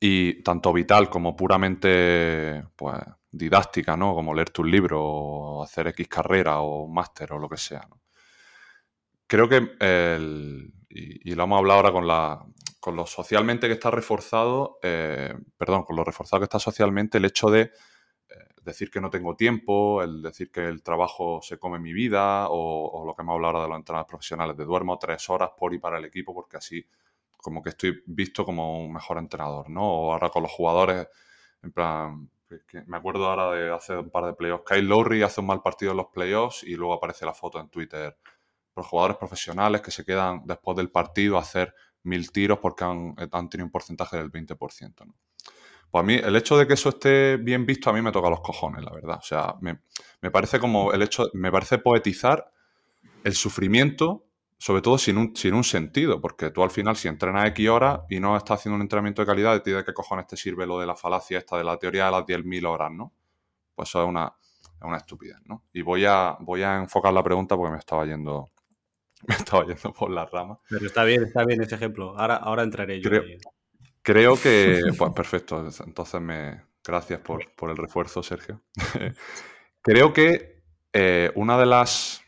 [0.00, 2.98] y tanto vital como puramente pues,
[3.30, 4.14] didáctica, ¿no?
[4.14, 7.99] Como leerte un libro o hacer X carrera o máster o lo que sea, ¿no?
[9.30, 12.44] Creo que, el, y, lo hemos hablado ahora con, la,
[12.80, 17.24] con lo socialmente que está reforzado, eh, perdón, con lo reforzado que está socialmente, el
[17.24, 17.70] hecho de eh,
[18.64, 23.04] decir que no tengo tiempo, el decir que el trabajo se come mi vida, o,
[23.06, 25.78] lo que hemos hablado ahora de los entrenadores profesionales, de duermo tres horas por y
[25.78, 26.84] para el equipo porque así
[27.36, 29.82] como que estoy visto como un mejor entrenador, ¿no?
[29.82, 31.06] O ahora con los jugadores,
[31.62, 32.28] en plan,
[32.86, 35.92] me acuerdo ahora de hace un par de playoffs, Kyle Lowry hace un mal partido
[35.92, 38.16] en los playoffs y luego aparece la foto en Twitter
[38.80, 43.14] los jugadores profesionales que se quedan después del partido a hacer mil tiros porque han,
[43.48, 44.94] tenido un porcentaje del 20%.
[45.90, 48.30] Pues a mí, el hecho de que eso esté bien visto, a mí me toca
[48.30, 49.18] los cojones, la verdad.
[49.18, 52.52] O sea, me, parece como el hecho, me parece poetizar
[53.24, 54.24] el sufrimiento,
[54.56, 58.00] sobre todo sin un, sin un sentido, porque tú al final, si entrenas X horas
[58.08, 60.86] y no estás haciendo un entrenamiento de calidad, ¿de qué cojones te sirve lo de
[60.86, 63.12] la falacia esta de la teoría de las 10.000 horas, no?
[63.74, 64.32] Pues eso es una,
[64.82, 65.64] una estupidez, ¿no?
[65.72, 68.50] Y voy a, voy a enfocar la pregunta porque me estaba yendo
[69.28, 70.58] me estaba yendo por las ramas.
[70.68, 72.18] Pero está bien, está bien ese ejemplo.
[72.18, 73.10] Ahora, ahora entraré yo.
[74.02, 75.66] Creo, que, pues perfecto.
[75.84, 78.62] Entonces, me, gracias por, el refuerzo, Sergio.
[79.82, 82.22] creo que eh, una de las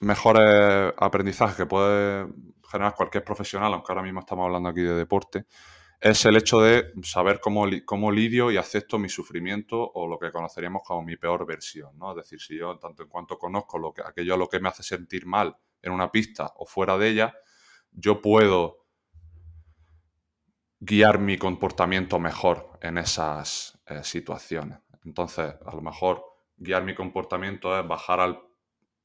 [0.00, 2.26] mejores aprendizajes que puede
[2.70, 5.46] generar cualquier profesional, aunque ahora mismo estamos hablando aquí de deporte,
[6.00, 10.30] es el hecho de saber cómo, cómo lidio y acepto mi sufrimiento o lo que
[10.30, 12.10] conoceríamos como mi peor versión, ¿no?
[12.10, 14.68] Es decir, si yo, tanto en cuanto conozco lo que, aquello a lo que me
[14.68, 17.34] hace sentir mal en una pista o fuera de ella,
[17.92, 18.86] yo puedo
[20.80, 24.78] guiar mi comportamiento mejor en esas eh, situaciones.
[25.04, 26.24] Entonces, a lo mejor
[26.56, 28.20] guiar mi comportamiento es bajar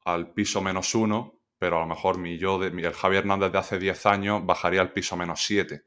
[0.06, 3.58] al, piso menos uno, pero a lo mejor mi yo, de, el Javier Hernández de
[3.58, 5.84] hace 10 años, bajaría al piso menos 7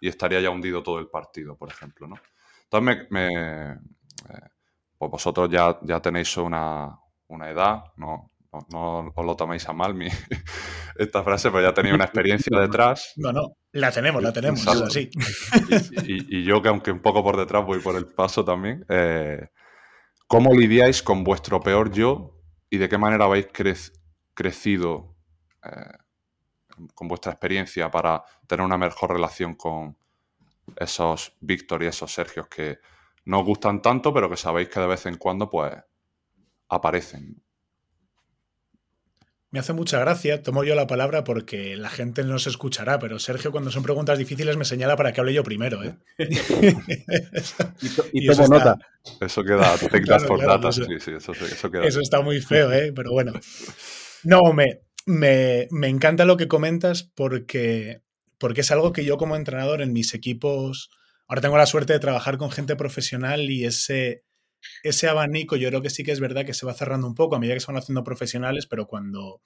[0.00, 2.06] y estaría ya hundido todo el partido, por ejemplo.
[2.06, 2.16] ¿no?
[2.64, 3.76] Entonces, me, eh,
[4.96, 6.98] pues vosotros ya, ya tenéis una,
[7.28, 8.32] una edad, ¿no?
[8.70, 10.08] No, os lo toméis a mal mi,
[10.96, 13.12] esta frase, pero ya tenía una experiencia detrás.
[13.16, 15.10] No, no, la tenemos, la tenemos, así.
[16.04, 19.48] Y, yo que aunque un poco por detrás voy por el paso también, eh,
[20.28, 23.48] ¿Cómo lidiáis con vuestro peor yo y de qué manera habéis
[24.34, 25.16] crecido
[25.64, 25.96] eh,
[26.94, 29.96] con vuestra experiencia para tener una mejor relación con
[30.76, 32.78] esos Víctor y esos Sergios que
[33.24, 35.72] no os gustan tanto, pero que sabéis que de vez en cuando pues
[36.68, 37.42] aparecen?
[39.50, 43.18] Me hace mucha gracia, tomo yo la palabra porque la gente no se escuchará, pero
[43.18, 45.82] Sergio cuando son preguntas difíciles me señala para que hable yo primero.
[45.82, 45.96] ¿eh?
[48.12, 48.76] y, tomo nota.
[49.20, 51.32] Eso queda, te por data, sí, sí, eso,
[51.70, 51.86] queda.
[51.86, 52.92] Eso está muy feo, ¿eh?
[52.94, 53.32] pero bueno.
[54.22, 58.02] No, me, me, me, encanta lo que comentas porque,
[58.36, 60.90] porque es algo que yo como entrenador en mis equipos,
[61.26, 64.24] ahora tengo la suerte de trabajar con gente profesional y ese
[64.82, 67.36] ese abanico yo creo que sí que es verdad que se va cerrando un poco
[67.36, 69.42] a medida que se van haciendo profesionales, pero cuando,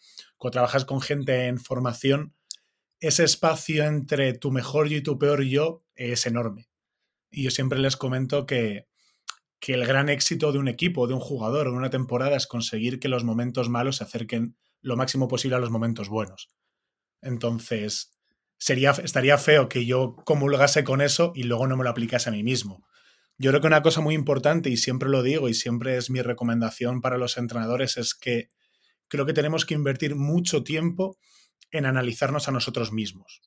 [0.50, 2.34] trabajas con gente en formación,
[3.00, 6.68] ese espacio entre tu mejor yo y tu peor yo es enorme.
[7.30, 8.86] Y yo siempre les comento que,
[9.58, 13.00] que el gran éxito de un equipo, de un jugador de una temporada es conseguir
[13.00, 16.50] que los momentos malos se acerquen lo máximo posible a los momentos buenos.
[17.22, 18.12] Entonces,
[18.58, 22.32] sería, estaría feo que yo comulgase con eso y luego no me lo aplicase a
[22.32, 22.86] mí mismo.
[23.42, 26.22] Yo creo que una cosa muy importante, y siempre lo digo, y siempre es mi
[26.22, 28.50] recomendación para los entrenadores, es que
[29.08, 31.18] creo que tenemos que invertir mucho tiempo
[31.72, 33.42] en analizarnos a nosotros mismos,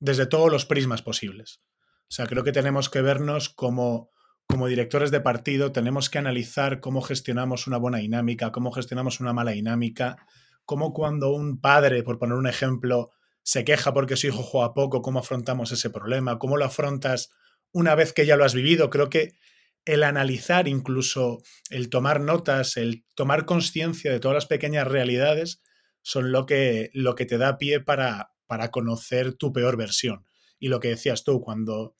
[0.00, 1.60] desde todos los prismas posibles.
[2.08, 4.10] O sea, creo que tenemos que vernos como,
[4.48, 9.32] como directores de partido, tenemos que analizar cómo gestionamos una buena dinámica, cómo gestionamos una
[9.32, 10.16] mala dinámica,
[10.64, 13.10] cómo cuando un padre, por poner un ejemplo,
[13.44, 17.30] se queja porque su hijo juega poco, cómo afrontamos ese problema, cómo lo afrontas
[17.72, 18.90] una vez que ya lo has vivido.
[18.90, 19.34] Creo que
[19.84, 21.38] el analizar, incluso
[21.70, 25.62] el tomar notas, el tomar conciencia de todas las pequeñas realidades,
[26.02, 30.26] son lo que, lo que te da pie para, para conocer tu peor versión.
[30.58, 31.96] Y lo que decías tú, cuando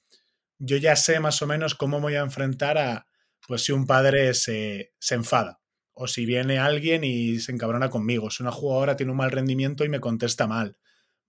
[0.59, 3.07] yo ya sé más o menos cómo voy a enfrentar a,
[3.47, 5.61] pues si un padre se, se enfada,
[5.93, 9.85] o si viene alguien y se encabrona conmigo, si una jugadora tiene un mal rendimiento
[9.85, 10.77] y me contesta mal.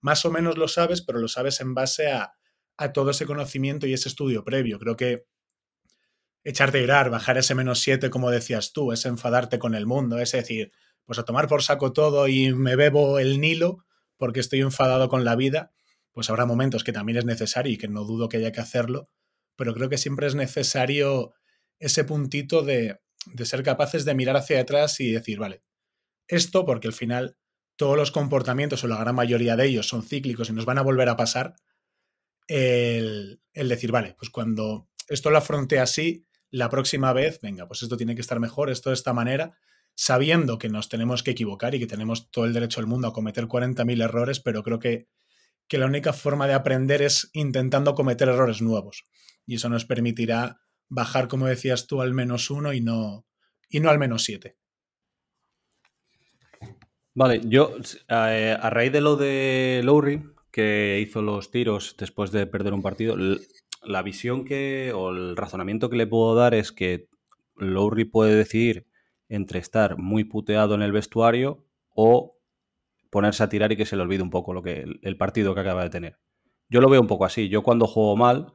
[0.00, 2.34] Más o menos lo sabes, pero lo sabes en base a,
[2.80, 4.78] a todo ese conocimiento y ese estudio previo.
[4.78, 5.26] Creo que
[6.44, 10.18] echarte a irar, bajar ese menos 7, como decías tú, es enfadarte con el mundo,
[10.18, 10.72] es decir,
[11.04, 13.84] pues a tomar por saco todo y me bebo el Nilo
[14.16, 15.72] porque estoy enfadado con la vida,
[16.12, 19.10] pues habrá momentos que también es necesario y que no dudo que haya que hacerlo,
[19.56, 21.34] pero creo que siempre es necesario
[21.78, 25.62] ese puntito de, de ser capaces de mirar hacia atrás y decir, vale,
[26.28, 27.36] esto porque al final
[27.76, 30.82] todos los comportamientos o la gran mayoría de ellos son cíclicos y nos van a
[30.82, 31.56] volver a pasar,
[32.50, 37.96] el, decir, vale, pues cuando esto lo afronte así, la próxima vez, venga, pues esto
[37.96, 39.56] tiene que estar mejor, esto de esta manera,
[39.94, 43.12] sabiendo que nos tenemos que equivocar y que tenemos todo el derecho del mundo a
[43.12, 45.06] cometer 40.000 errores, pero creo que,
[45.68, 49.06] que la única forma de aprender es intentando cometer errores nuevos.
[49.46, 53.26] Y eso nos permitirá bajar, como decías tú, al menos uno y no,
[53.68, 54.56] y no al menos siete.
[57.14, 57.76] Vale, yo
[58.08, 62.82] eh, a raíz de lo de Lowry, que hizo los tiros después de perder un
[62.82, 63.16] partido,
[63.82, 67.08] la visión que o el razonamiento que le puedo dar es que
[67.56, 68.86] Lowry puede decidir
[69.28, 72.36] entre estar muy puteado en el vestuario o
[73.10, 75.60] ponerse a tirar y que se le olvide un poco lo que el partido que
[75.60, 76.18] acaba de tener.
[76.68, 77.48] Yo lo veo un poco así.
[77.48, 78.52] Yo cuando juego mal,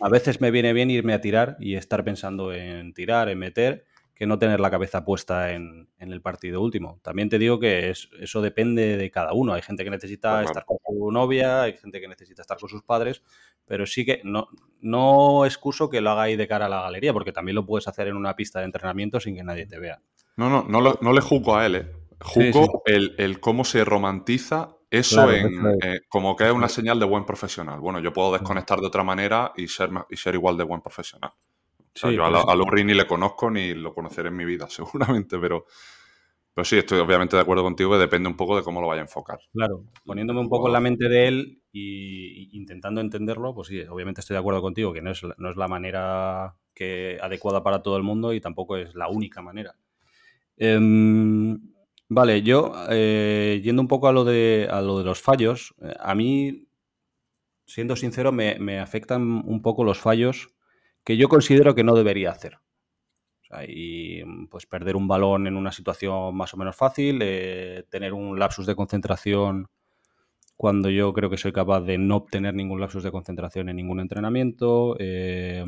[0.00, 3.84] a veces me viene bien irme a tirar y estar pensando en tirar, en meter,
[4.20, 7.00] que no tener la cabeza puesta en, el partido último.
[7.02, 9.54] También te digo que eso depende de cada uno.
[9.54, 12.82] Hay gente que necesita estar con su novia, hay gente que necesita estar con sus
[12.82, 13.22] padres,
[13.64, 14.48] pero sí que no,
[14.82, 17.88] no excuso que lo haga ahí de cara a la galería, porque también lo puedes
[17.88, 20.02] hacer en una pista de entrenamiento sin que nadie te vea.
[20.36, 21.86] No, no, no, le juzgo a él, ¿eh?
[22.20, 27.24] Juzgo El, cómo se romantiza eso en, eh, como que es una señal de buen
[27.24, 27.80] profesional.
[27.80, 31.32] Bueno, yo puedo desconectar de otra manera y ser, y ser igual de buen profesional
[31.94, 35.66] yo a, pues ni le conozco ni lo conoceré en mi vida, seguramente, pero,
[36.54, 39.00] pero sí, estoy obviamente de acuerdo contigo que depende un poco de cómo lo vaya
[39.00, 39.40] a enfocar.
[39.52, 44.20] Claro, poniéndome un poco en la mente de él e intentando entenderlo, pues sí, obviamente
[44.20, 47.96] estoy de acuerdo contigo que no es, no es la manera que, adecuada para todo
[47.96, 49.76] el mundo y tampoco es la única manera.
[50.56, 51.58] Em,
[52.08, 55.94] vale, yo, eh, yendo un poco a lo de, a lo de los fallos, eh,
[55.98, 56.66] a mí,
[57.64, 60.54] siendo sincero, me, me afectan un poco los fallos
[61.04, 62.58] que yo considero que no debería hacer.
[63.66, 68.38] y pues perder un balón en una situación más o menos fácil, eh, tener un
[68.38, 69.68] lapsus de concentración
[70.56, 73.98] cuando yo creo que soy capaz de no obtener ningún lapsus de concentración en ningún
[74.00, 74.94] entrenamiento.
[75.00, 75.64] Eh,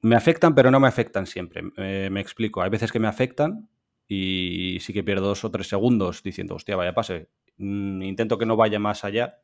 [0.00, 1.62] me afectan, pero no me afectan siempre.
[1.62, 2.62] me explico.
[2.62, 3.68] Hay veces que me afectan
[4.08, 7.28] y sí que pierdo dos o tres segundos diciendo, hostia, vaya pase.
[7.58, 9.38] Mm, intento que no vaya más allá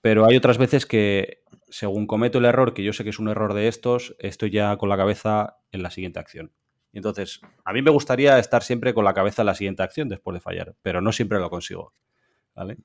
[0.00, 1.42] Pero hay otras veces que,
[1.72, 4.76] según cometo el error, que yo sé que es un error de estos, estoy ya
[4.76, 6.52] con la cabeza en la siguiente acción.
[6.92, 10.34] Entonces, a mí me gustaría estar siempre con la cabeza en la siguiente acción después
[10.34, 11.94] de fallar, pero no siempre lo consigo.
[12.54, 12.76] ¿Vale?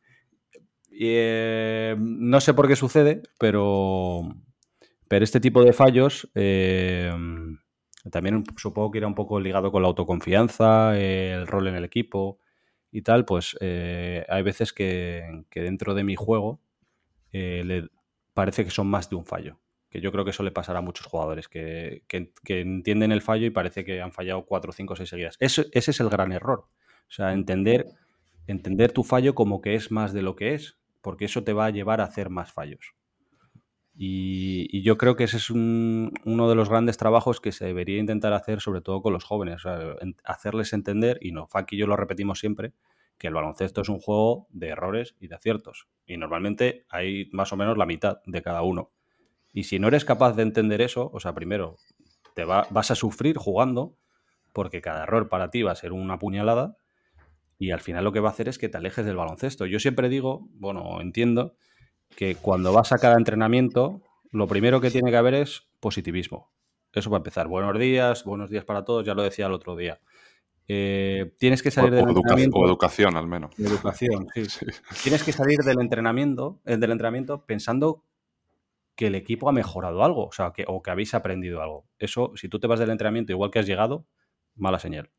[0.89, 4.21] Y, eh, no sé por qué sucede, pero,
[5.09, 7.13] pero este tipo de fallos eh,
[8.09, 12.39] también supongo que era un poco ligado con la autoconfianza, el rol en el equipo
[12.89, 16.61] y tal, pues eh, hay veces que, dentro de mi juego
[17.33, 17.89] le
[18.37, 20.81] parece que son más de un fallo que yo creo que eso le pasará a
[20.81, 22.03] muchos jugadores, que,
[22.45, 25.37] entienden el fallo y parece que han fallado cuatro, cinco, seis seguidas.
[25.39, 26.65] ese es el gran error.
[27.09, 27.85] O sea, entender,
[28.47, 31.67] entender tu fallo como que es más de lo que es, porque eso te va
[31.67, 32.95] a llevar a hacer más fallos.
[33.95, 38.33] Y, yo creo que ese es uno de los grandes trabajos que se debería intentar
[38.33, 39.63] hacer, sobre todo con los jóvenes,
[40.25, 42.73] hacerles entender, y no, Faki y yo lo repetimos siempre,
[43.17, 45.87] que el baloncesto es un juego de errores y de aciertos.
[46.05, 48.91] Y normalmente hay más o menos la mitad de cada uno.
[49.53, 51.77] Y si no eres capaz de entender eso, o sea, primero,
[52.35, 53.97] te vas a sufrir jugando,
[54.53, 56.77] porque cada error para ti va a ser una puñalada,
[57.57, 59.65] y al final lo que va a hacer es que te alejes del baloncesto.
[59.65, 61.55] Yo siempre digo, bueno, entiendo,
[62.15, 64.01] que cuando vas a cada entrenamiento,
[64.31, 66.51] lo primero que tiene que haber es positivismo.
[66.93, 67.47] Eso va a empezar.
[67.47, 69.99] Buenos días, buenos días para todos, ya lo decía el otro día.
[70.67, 72.57] Eh, tienes que salir del entrenamiento.
[72.57, 73.57] O educación, al menos.
[73.57, 74.65] Educación, sí.
[75.03, 78.03] Tienes que salir del entrenamiento, del entrenamiento pensando
[78.95, 81.85] que el equipo ha mejorado algo, o sea, que, o que habéis aprendido algo.
[81.99, 84.07] Eso, si tú te vas del entrenamiento igual que has llegado,
[84.55, 85.11] mala señal.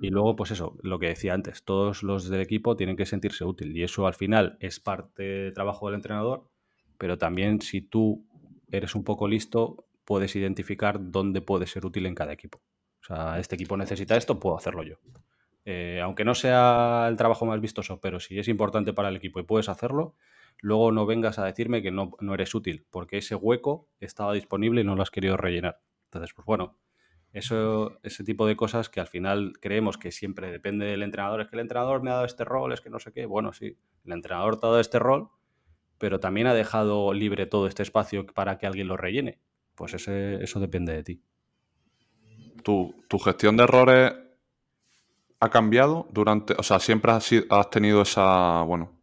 [0.00, 3.44] Y luego, pues eso, lo que decía antes, todos los del equipo tienen que sentirse
[3.44, 6.48] útil y eso al final es parte del trabajo del entrenador,
[6.96, 8.24] pero también si tú
[8.70, 12.62] eres un poco listo, puedes identificar dónde puede ser útil en cada equipo.
[13.06, 14.96] O sea, este equipo necesita esto, puedo hacerlo yo.
[15.64, 19.38] Eh, aunque no sea el trabajo más vistoso, pero si es importante para el equipo
[19.38, 20.16] y puedes hacerlo,
[20.58, 24.84] luego no vengas a decirme que no, eres útil, porque ese hueco estaba disponible y
[24.84, 25.80] no lo has querido rellenar.
[26.06, 26.78] Entonces, pues bueno,
[27.32, 31.40] eso, ese tipo de cosas que al final creemos que siempre depende del entrenador.
[31.40, 33.26] Es que el entrenador me ha dado este rol, es que no sé qué.
[33.26, 35.28] Bueno, sí, el entrenador te ha dado este rol,
[35.98, 39.38] pero también ha dejado libre todo este espacio para que alguien lo rellene.
[39.76, 41.22] Pues eso depende de ti.
[42.62, 44.12] ¿Tu, ¿Tu, gestión de errores
[45.40, 48.96] ha cambiado durante, o sea, siempre has, has tenido esa, bueno,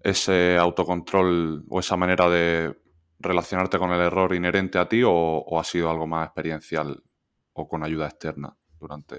[0.00, 2.76] ese autocontrol o esa manera de
[3.18, 7.02] relacionarte con el error inherente a ti o, ha sido algo más experiencial
[7.52, 9.18] o con ayuda externa durante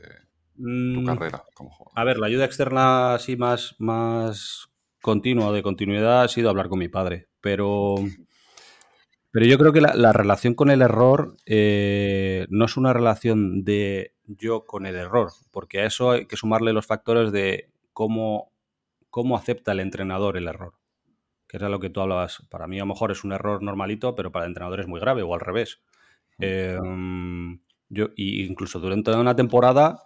[0.56, 2.00] tu mm, carrera como jugador?
[2.00, 4.70] A ver, la ayuda externa así más, más
[5.02, 7.96] continua, de continuidad, ha sido hablar con mi padre, pero...
[9.38, 14.16] Pero yo creo que la, relación con el error eh, no es una relación de
[14.26, 18.52] yo con el error, porque a eso hay que sumarle los factores de cómo
[19.12, 20.74] cómo acepta el entrenador el error.
[21.48, 22.48] Que era lo que tú hablabas.
[22.50, 25.00] Para mí a lo mejor es un error normalito, pero para el entrenador es muy
[25.00, 25.82] grave o al revés.
[26.40, 30.02] Em, yo, incluso durante una temporada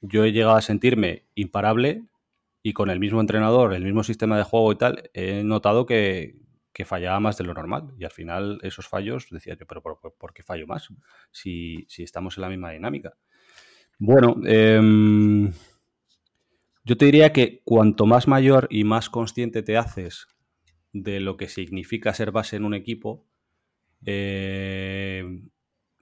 [0.00, 2.02] yo he llegado a sentirme imparable
[2.60, 6.42] y con el mismo entrenador, el mismo sistema de juego y tal, he notado que,
[6.84, 7.94] fallaba más de lo normal.
[7.98, 10.88] Y al final esos fallos, decía yo, pero ¿por, qué fallo más?
[11.30, 13.14] Si, si, estamos en la misma dinámica.
[13.98, 14.80] Bueno, eh,
[16.84, 20.26] yo te diría que cuanto más mayor y más consciente te haces
[20.92, 23.26] de lo que significa ser base en un equipo,
[24.04, 25.42] eh,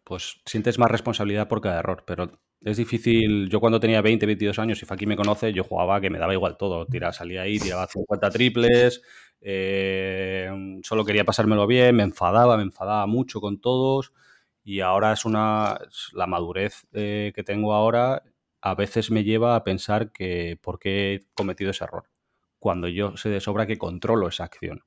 [0.04, 2.02] pues sientes más responsabilidad por cada error.
[2.06, 3.48] Pero es difícil.
[3.48, 6.34] Yo cuando tenía 20, 22 años, y Faki me conoce, yo jugaba que me daba
[6.34, 6.86] igual todo.
[6.86, 9.02] Tiraba, salía ahí, tiraba 50 triples,
[9.44, 10.50] eh,
[10.82, 14.12] solo quería pasármelo bien, me enfadaba, me enfadaba mucho con todos.
[14.64, 15.78] Y ahora es una.
[16.12, 18.22] La madurez eh, que tengo ahora
[18.60, 22.04] a veces me lleva a pensar que por qué he cometido ese error,
[22.60, 24.84] cuando yo sé de sobra que controlo esa acción.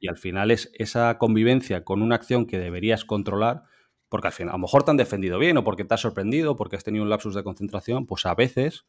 [0.00, 3.62] Y al final es esa convivencia con una acción que deberías controlar,
[4.10, 6.56] porque al final a lo mejor te han defendido bien o porque te has sorprendido,
[6.56, 8.84] porque has tenido un lapsus de concentración, pues a veces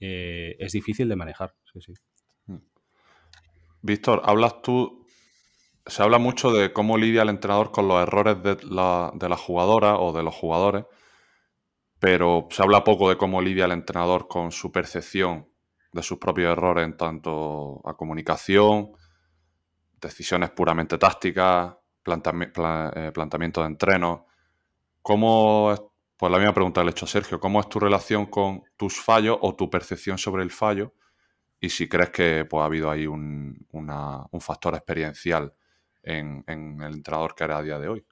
[0.00, 1.54] eh, es difícil de manejar.
[1.74, 1.92] Hmm.
[3.82, 5.06] Víctor, hablas tú,
[5.86, 9.36] se habla mucho de cómo lidia el entrenador con los errores de la, de la
[9.36, 10.84] jugadora o de los jugadores
[11.98, 15.48] pero se habla poco de cómo lidia el entrenador con su percepción
[15.92, 18.92] de sus propios errores en tanto a comunicación,
[20.00, 24.26] decisiones puramente tácticas, eh, planteamiento de entreno.
[25.02, 25.74] ¿Cómo,
[26.16, 29.00] pues la misma pregunta le he hecho a Sergio, ¿cómo es tu relación con tus
[29.00, 30.94] fallos o tu percepción sobre el fallo?
[31.60, 33.66] Y si crees que pues, ha habido ahí un,
[34.40, 35.52] factor experiencial
[36.02, 38.04] en, en el entrenador que era a día de hoy.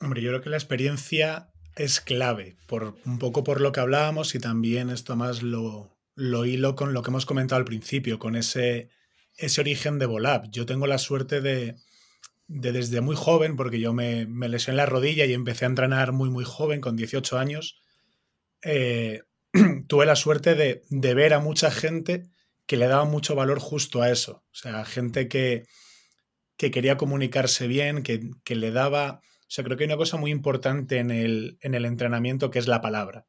[0.00, 4.34] Hombre, yo creo que la experiencia es clave, por, un poco por lo que hablábamos
[4.34, 8.36] y también esto más lo, lo hilo con lo que hemos comentado al principio, con
[8.36, 8.90] ese
[9.36, 10.46] ese origen de Volap.
[10.50, 11.76] Yo tengo la suerte de,
[12.46, 16.30] desde muy joven, porque yo me, me lesioné la rodilla y empecé a entrenar muy,
[16.30, 17.80] muy joven, con 18 años,
[18.62, 19.22] eh,
[19.88, 22.24] tuve la suerte de, ver a mucha gente
[22.66, 24.44] que le daba mucho valor justo a eso.
[24.50, 25.64] O sea, gente que,
[26.56, 29.20] que quería comunicarse bien, que, que, le daba...
[29.22, 32.58] O sea, creo que hay una cosa muy importante en el, en el entrenamiento que
[32.58, 33.26] es la palabra.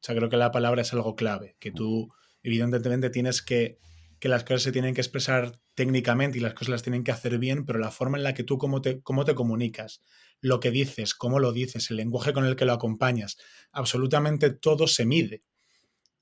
[0.00, 2.08] O sea, creo que la palabra es algo clave, que tú
[2.42, 3.78] evidentemente tienes que
[4.22, 7.40] que las cosas se tienen que expresar técnicamente y las cosas las tienen que hacer
[7.40, 10.00] bien, pero la forma en la que tú cómo te, cómo te comunicas,
[10.40, 13.36] lo que dices, cómo lo dices, el lenguaje con el que lo acompañas,
[13.72, 15.42] absolutamente todo se mide.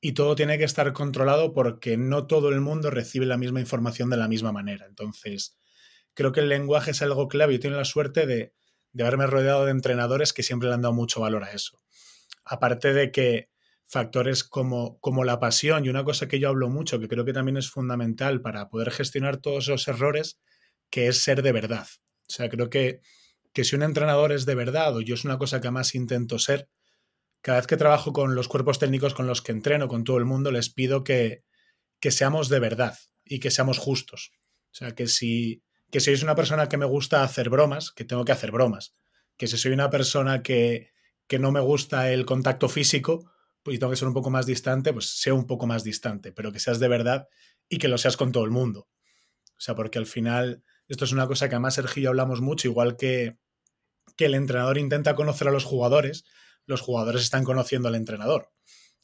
[0.00, 4.08] Y todo tiene que estar controlado porque no todo el mundo recibe la misma información
[4.10, 4.86] de la misma manera.
[4.86, 5.58] Entonces,
[6.14, 7.54] creo que el lenguaje es algo clave.
[7.54, 8.54] Yo tengo la suerte de,
[8.92, 11.78] de haberme rodeado de entrenadores que siempre le han dado mucho valor a eso.
[12.44, 13.50] Aparte de que
[13.86, 17.32] factores como, como la pasión y una cosa que yo hablo mucho, que creo que
[17.32, 20.38] también es fundamental para poder gestionar todos esos errores,
[20.90, 21.86] que es ser de verdad.
[22.28, 23.00] O sea, creo que,
[23.52, 26.38] que si un entrenador es de verdad, o yo es una cosa que más intento
[26.38, 26.68] ser,
[27.42, 30.24] cada vez que trabajo con los cuerpos técnicos con los que entreno, con todo el
[30.24, 31.44] mundo, les pido que,
[32.00, 34.32] que seamos de verdad y que seamos justos.
[34.72, 38.04] O sea, que si, que si sois una persona que me gusta hacer bromas, que
[38.04, 38.94] tengo que hacer bromas.
[39.36, 40.90] Que si soy una persona que,
[41.26, 43.30] que no me gusta el contacto físico,
[43.66, 46.52] y tengo que ser un poco más distante, pues sea un poco más distante, pero
[46.52, 47.28] que seas de verdad
[47.68, 48.88] y que lo seas con todo el mundo.
[49.50, 52.40] O sea, porque al final, esto es una cosa que además Sergio y yo hablamos
[52.40, 53.36] mucho, igual que,
[54.16, 56.24] que el entrenador intenta conocer a los jugadores,
[56.70, 58.50] los jugadores están conociendo al entrenador.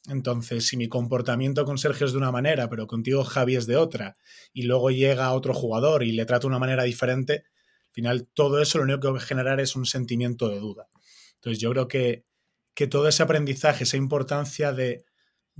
[0.07, 3.77] Entonces, si mi comportamiento con Sergio es de una manera, pero contigo Javi es de
[3.77, 4.15] otra,
[4.53, 8.61] y luego llega otro jugador y le trata de una manera diferente, al final todo
[8.61, 10.87] eso lo único que va a generar es un sentimiento de duda.
[11.35, 12.27] Entonces, yo creo que
[12.77, 15.03] que todo ese aprendizaje, esa importancia de,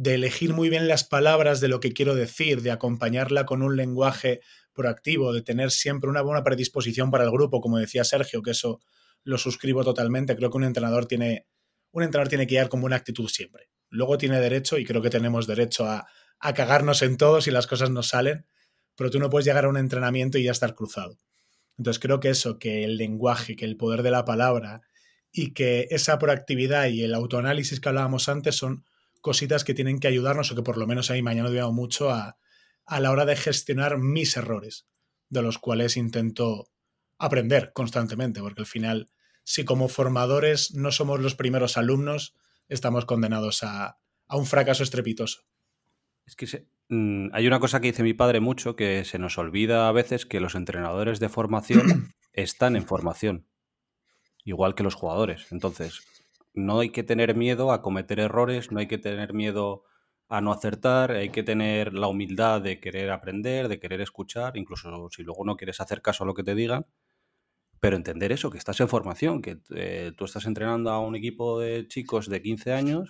[0.06, 4.42] elegir muy bien las palabras de lo que quiero decir, de acompañarla con un lenguaje
[4.72, 8.82] proactivo, de tener siempre una buena predisposición para el grupo, como decía Sergio, que eso
[9.24, 10.36] lo suscribo totalmente.
[10.36, 11.48] Creo que un entrenador tiene,
[11.92, 13.70] un entrenador tiene que llegar con buena actitud siempre.
[13.90, 16.08] Luego tiene derecho, y creo que tenemos derecho a,
[16.40, 18.46] a cagarnos en todo si las cosas no salen,
[18.96, 21.18] pero tú no puedes llegar a un entrenamiento y ya estar cruzado.
[21.78, 24.82] Entonces creo que eso, que el lenguaje, que el poder de la palabra,
[25.32, 28.86] y que esa proactividad y el autoanálisis que hablábamos antes son
[29.22, 32.10] cositas que tienen que ayudarnos o que por lo menos a mí mañana he mucho
[32.10, 32.38] a,
[32.86, 34.88] a la hora de gestionar mis errores,
[35.30, 36.70] de los cuales intento
[37.20, 39.10] aprender constantemente, porque al final,
[39.48, 42.36] si como formadores no somos los primeros alumnos,
[42.68, 45.44] estamos condenados a, a un fracaso estrepitoso.
[46.26, 49.88] Es que mm, hay una cosa que dice mi padre mucho, que se nos olvida
[49.88, 53.48] a veces que los entrenadores de formación están en formación
[54.44, 55.50] igual que los jugadores.
[55.54, 56.02] Entonces,
[56.54, 59.86] no hay que tener miedo a cometer errores, no hay que tener miedo
[60.28, 65.10] a no acertar, hay que tener la humildad de querer aprender, de querer escuchar, incluso
[65.10, 66.86] si luego no quieres hacer caso a lo que te digan,
[67.80, 71.60] pero entender eso, que estás en formación, que eh, tú estás entrenando a un equipo
[71.60, 73.10] de chicos de 15 años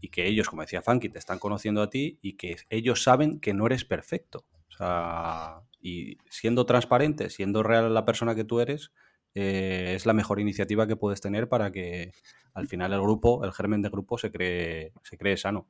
[0.00, 3.40] y que ellos, como decía Funky, te están conociendo a ti y que ellos saben
[3.40, 4.44] que no eres perfecto.
[4.68, 8.92] O sea, y siendo transparente, siendo real la persona que tú eres,
[9.34, 12.12] eh, es la mejor iniciativa que puedes tener para que
[12.54, 15.68] al final el grupo, el germen de grupo, se cree, se cree sano.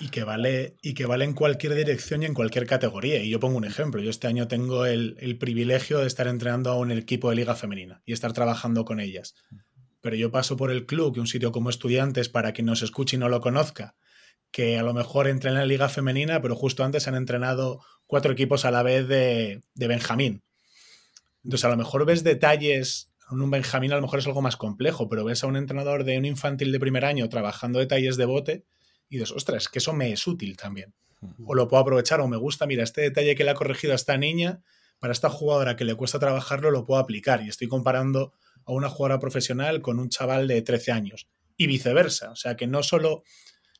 [0.00, 3.22] Y que, vale, y que vale en cualquier dirección y en cualquier categoría.
[3.22, 4.00] Y yo pongo un ejemplo.
[4.00, 7.54] Yo este año tengo el, el privilegio de estar entrenando a un equipo de liga
[7.54, 9.34] femenina y estar trabajando con ellas.
[10.00, 13.16] Pero yo paso por el club, que un sitio como estudiantes, para quien nos escuche
[13.16, 13.94] y no lo conozca,
[14.50, 18.32] que a lo mejor entrena en la liga femenina, pero justo antes han entrenado cuatro
[18.32, 20.42] equipos a la vez de, de Benjamín.
[21.44, 25.08] Entonces, a lo mejor ves detalles, un Benjamín a lo mejor es algo más complejo,
[25.10, 28.64] pero ves a un entrenador de un infantil de primer año trabajando detalles de bote
[29.10, 30.94] y dices, ostras, que eso me es útil también.
[31.44, 33.96] O lo puedo aprovechar, o me gusta, mira, este detalle que le ha corregido a
[33.96, 34.62] esta niña,
[35.00, 37.42] para esta jugadora que le cuesta trabajarlo, lo puedo aplicar.
[37.42, 38.32] Y estoy comparando
[38.64, 41.28] a una jugadora profesional con un chaval de 13 años.
[41.56, 42.30] Y viceversa.
[42.30, 43.24] O sea que no solo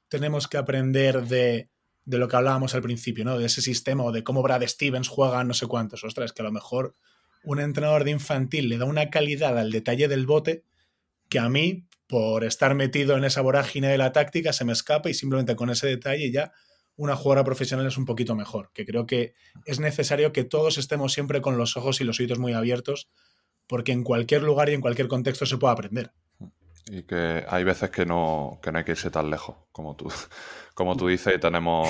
[0.09, 1.71] tenemos que aprender de,
[2.05, 3.39] de lo que hablábamos al principio, ¿no?
[3.39, 6.05] De ese sistema o de cómo Brad Stevens juega no sé cuántos.
[6.05, 6.95] Ostras, que a lo mejor
[7.45, 10.65] un entrenador de infantil le da una calidad al detalle del bote
[11.29, 15.09] que a mí, por estar metido en esa vorágine de la táctica, se me escapa
[15.09, 16.53] y simplemente con ese detalle ya
[16.97, 18.73] una jugadora profesional es un poquito mejor.
[18.75, 19.35] Que creo que
[19.65, 23.09] es necesario que todos estemos siempre con los ojos y los oídos muy abiertos,
[23.69, 26.11] porque en cualquier lugar y en cualquier contexto se puede aprender.
[26.87, 30.11] Y que hay veces que no, que no hay que irse tan lejos, como tú,
[30.75, 31.89] como tú dices, y tenemos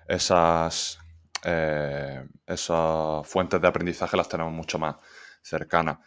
[0.08, 1.00] esas
[1.42, 4.94] eh, esas fuentes de aprendizaje las tenemos mucho más
[5.42, 5.98] cercanas.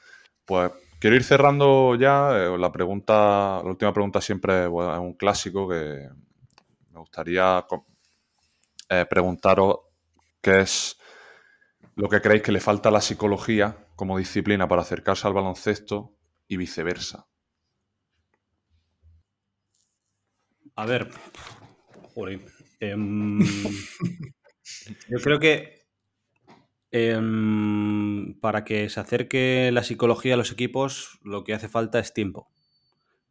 [0.46, 2.32] Pues quiero ir cerrando ya.
[2.38, 6.10] Eh, la pregunta, la última pregunta siempre es un clásico que
[6.92, 7.66] me gustaría
[8.90, 9.80] eh, preguntaros
[10.42, 10.98] qué es
[11.96, 16.16] lo que creéis que le falta a la psicología como disciplina para acercarse al baloncesto
[16.48, 17.28] y viceversa.
[20.76, 21.10] A ver,
[22.80, 23.40] em,
[25.10, 25.79] yo creo que
[26.92, 32.14] em, para que se acerque la psicología a los equipos, lo que hace falta es
[32.14, 32.50] tiempo.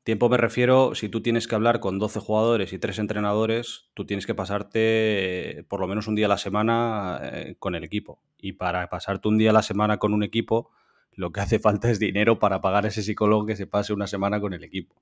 [0.09, 4.07] Tiempo me refiero, si tú tienes que hablar con 12 jugadores y 3 entrenadores, tú
[4.07, 7.85] tienes que pasarte eh, por lo menos un día a la semana eh, con el
[7.85, 8.23] equipo.
[8.39, 10.71] Y para pasarte un día a la semana con un equipo,
[11.13, 14.07] lo que hace falta es dinero para pagar a ese psicólogo que se pase una
[14.07, 14.97] semana con el equipo.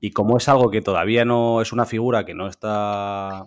[0.00, 3.46] Y como es algo que todavía no es una figura que no está,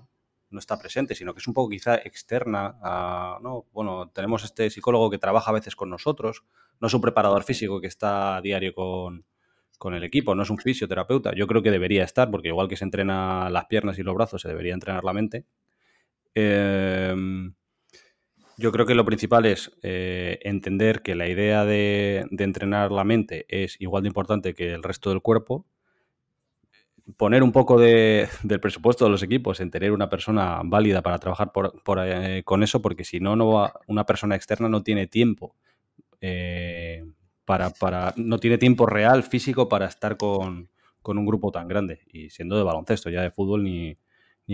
[0.50, 3.66] no está presente, sino que es un poco quizá externa a, ¿no?
[3.72, 6.44] Bueno, tenemos este psicólogo que trabaja a veces con nosotros,
[6.80, 9.26] no es un preparador físico que está a diario con,
[9.80, 11.34] con el equipo, no es un fisioterapeuta.
[11.34, 14.42] Yo creo que debería estar, porque igual que se entrena las piernas y los brazos,
[14.42, 15.46] se debería entrenar la mente.
[16.36, 17.56] Em,
[18.58, 23.46] yo creo que lo principal es eh, entender que la idea de, entrenar la mente
[23.48, 25.66] es igual de importante que el resto del cuerpo.
[27.18, 31.52] Poner un poco del presupuesto de los equipos en tener una persona válida para trabajar
[32.06, 35.56] eh, con eso, porque si no, no una persona externa no tiene tiempo
[36.22, 37.06] eh,
[37.46, 40.70] para, no tiene tiempo real, físico, para estar con,
[41.04, 42.02] un grupo tan grande.
[42.12, 43.98] Y siendo de baloncesto, ya de fútbol ni,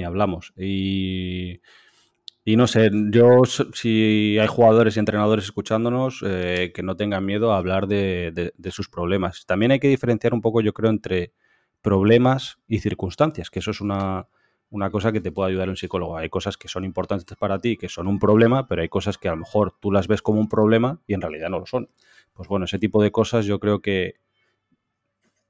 [0.05, 0.53] hablamos.
[0.57, 1.59] Y,
[2.45, 3.41] no sé, yo
[3.73, 8.87] si hay jugadores y entrenadores escuchándonos, eh, que no tengan miedo a hablar de, sus
[8.87, 9.45] problemas.
[9.45, 11.33] También hay que diferenciar un poco, yo creo, entre
[11.85, 14.27] problemas y circunstancias, que eso es una,
[14.69, 16.17] una cosa que te puede ayudar un psicólogo.
[16.17, 19.29] Hay cosas que son importantes para ti, que son un problema, pero hay cosas que
[19.29, 21.89] a lo mejor tú las ves como un problema y en realidad no lo son
[22.35, 24.15] pues bueno, ese tipo de cosas yo creo que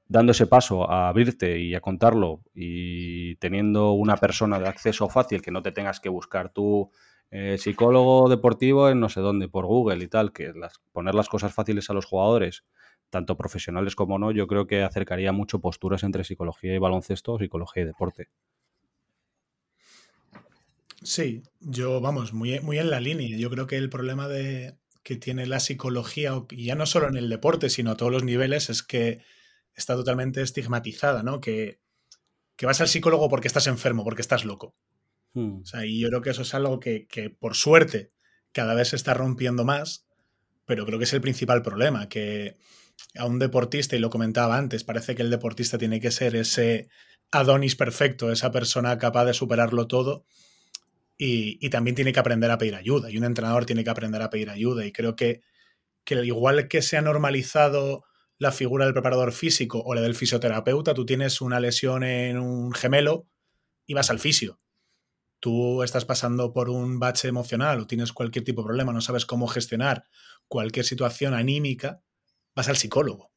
[0.08, 5.42] dando ese paso a abrirte y a contarlo y teniendo una persona de acceso fácil
[5.42, 6.90] que no te tengas que buscar tú
[7.32, 10.52] eh, psicólogo deportivo en no sé dónde por Google y tal, que
[10.92, 12.64] poner las cosas fáciles a los jugadores,
[13.10, 17.82] tanto profesionales como no, yo creo que acercaría mucho posturas entre psicología y baloncesto, psicología
[17.82, 18.28] y deporte.
[21.02, 23.36] Sí, yo vamos, muy, muy en la línea.
[23.38, 27.16] Yo creo que el problema de, que tiene la psicología, y ya no solo en
[27.16, 29.22] el deporte, sino a todos los niveles, es que
[29.74, 31.40] está totalmente estigmatizada, ¿no?
[31.40, 31.80] Que,
[32.62, 34.74] vas al psicólogo porque estás enfermo, porque estás loco.
[35.34, 35.60] Hmm.
[35.60, 38.10] O sea, y yo creo que eso es algo que, que, por suerte
[38.50, 40.08] cada vez se está rompiendo más,
[40.64, 42.56] pero creo que es el principal problema, que
[43.16, 46.88] a un deportista, y lo comentaba antes, parece que el deportista tiene que ser ese
[47.30, 50.24] Adonis perfecto, esa persona capaz de superarlo todo,
[51.18, 53.10] y, también tiene que aprender a pedir ayuda.
[53.10, 54.84] Y un entrenador tiene que aprender a pedir ayuda.
[54.84, 55.40] Y creo que,
[56.04, 58.04] que igual que se ha normalizado
[58.38, 62.72] la figura del preparador físico o la del fisioterapeuta, tú tienes una lesión en un
[62.72, 63.26] gemelo
[63.86, 64.60] y vas al fisio.
[65.40, 69.26] Tú estás pasando por un bache emocional o tienes cualquier tipo de problema, no sabes
[69.26, 70.04] cómo gestionar
[70.48, 72.02] cualquier situación anímica,
[72.56, 73.30] vas al psicólogo.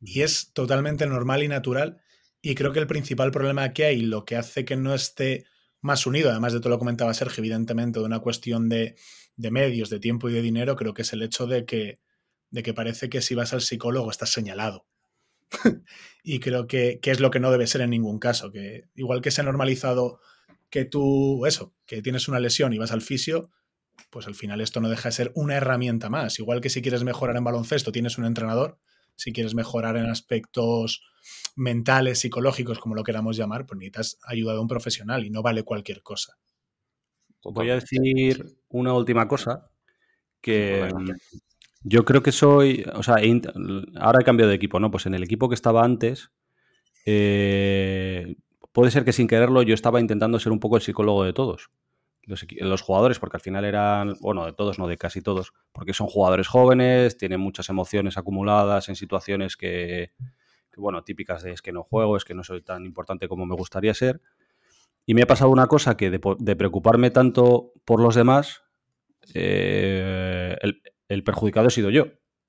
[0.00, 2.02] Y es totalmente normal y natural.
[2.42, 5.46] Y creo que el principal problema que hay, lo que hace que no esté
[5.80, 8.96] más unido, además de todo lo comentaba Sergio, evidentemente, de una cuestión de,
[9.36, 12.00] medios, de tiempo y de dinero, creo que es el hecho de que,
[12.50, 14.86] de que parece que si vas al psicólogo estás señalado.
[16.22, 19.30] y creo que, es lo que no debe ser en ningún caso, que igual que
[19.30, 20.20] se ha normalizado
[20.68, 23.50] que tú, eso, que tienes una lesión y vas al fisio,
[24.10, 26.38] pues al final esto no deja de ser una herramienta más.
[26.38, 28.78] Igual que si quieres mejorar en baloncesto, tienes un entrenador,
[29.16, 31.02] si quieres mejorar en aspectos
[31.56, 35.64] mentales, psicológicos, como lo queramos llamar, pues necesitas ayuda de un profesional y no vale
[35.64, 36.34] cualquier cosa.
[37.42, 39.70] Voy a decir una última cosa,
[40.40, 40.88] que
[41.82, 43.16] yo creo que soy, o sea,
[43.96, 44.90] ahora he cambiado de equipo, ¿no?
[44.90, 46.30] Pues en el equipo que estaba antes,
[47.06, 48.36] eh,
[48.72, 51.70] puede ser que sin quererlo yo estaba intentando ser un poco el psicólogo de todos.
[52.28, 56.06] Los, jugadores, porque al final eran, bueno, de todos, no de casi todos, porque son
[56.06, 60.12] jugadores jóvenes, tienen muchas emociones acumuladas en situaciones que,
[60.76, 63.54] bueno, típicas de es que no juego, es que no soy tan importante como me
[63.54, 64.20] gustaría ser.
[65.06, 68.62] Y me ha pasado una cosa que de, preocuparme tanto por los demás,
[69.34, 70.56] eh,
[71.08, 72.04] el, perjudicado he sido yo.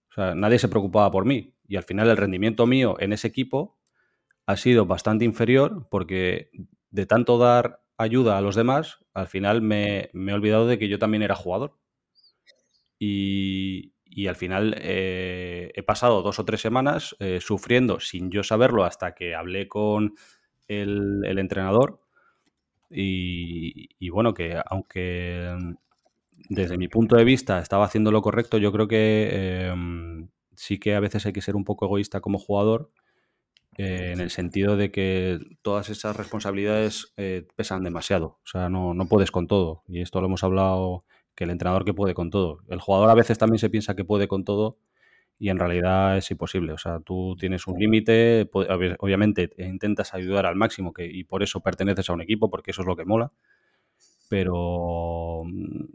[0.09, 1.55] O sea, nadie se preocupaba por mí.
[1.67, 3.79] Y al final el rendimiento mío en ese equipo
[4.45, 6.51] ha sido bastante inferior porque
[6.91, 10.97] de tanto dar ayuda a los demás, al final me, he olvidado de que yo
[10.97, 11.77] también era jugador.
[12.97, 18.43] Y, y al final eh, he pasado dos o tres semanas eh, sufriendo sin yo
[18.43, 20.15] saberlo hasta que hablé con
[20.67, 22.01] el, entrenador.
[22.89, 25.55] Y, bueno, que aunque
[26.49, 30.95] desde mi punto de vista estaba haciendo lo correcto, yo creo que em, sí que
[30.95, 32.91] a veces hay que ser un poco egoísta como jugador.
[33.81, 37.13] Eh, en el sentido de que todas esas responsabilidades
[37.55, 38.39] pesan demasiado.
[38.43, 39.83] O sea, no, no puedes con todo.
[39.87, 42.59] Y esto lo hemos hablado que el entrenador que puede con todo.
[42.67, 44.77] El jugador a veces también se piensa que puede con todo
[45.39, 46.73] y en realidad es imposible.
[46.73, 51.61] O sea, tú tienes un límite, obviamente intentas ayudar al máximo que, y por eso
[51.61, 53.31] perteneces a un equipo, porque eso es lo que mola,
[54.27, 55.85] pero mm,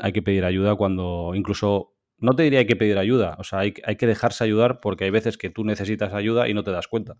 [0.00, 1.91] hay que pedir ayuda cuando incluso,
[2.22, 5.04] no te diría hay que pedir ayuda, o sea, hay, hay que dejarse ayudar porque
[5.04, 7.16] hay veces que tú necesitas ayuda y no te das cuenta.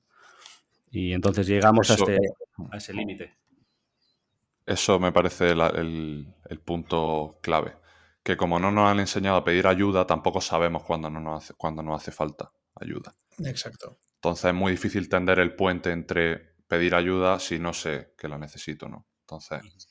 [0.90, 2.18] Y entonces llegamos a, este,
[2.70, 3.34] a ese límite.
[4.66, 6.26] Eso me parece el,
[6.64, 7.76] punto clave.
[8.22, 11.54] Que como no nos han enseñado a pedir ayuda, tampoco sabemos cuándo, no nos, hace,
[11.54, 13.16] cuándo nos hace falta ayuda.
[13.38, 13.98] Exacto.
[14.16, 18.38] Entonces es muy difícil tender el puente entre pedir ayuda si no sé que la
[18.38, 19.06] necesito, ¿no?
[19.20, 19.88] Entonces,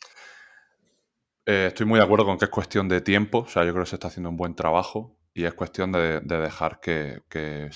[1.45, 3.39] eh, estoy muy de acuerdo con que es cuestión de tiempo.
[3.39, 6.19] O sea, yo creo que se está haciendo un buen trabajo y es cuestión de,
[6.21, 7.21] dejar que,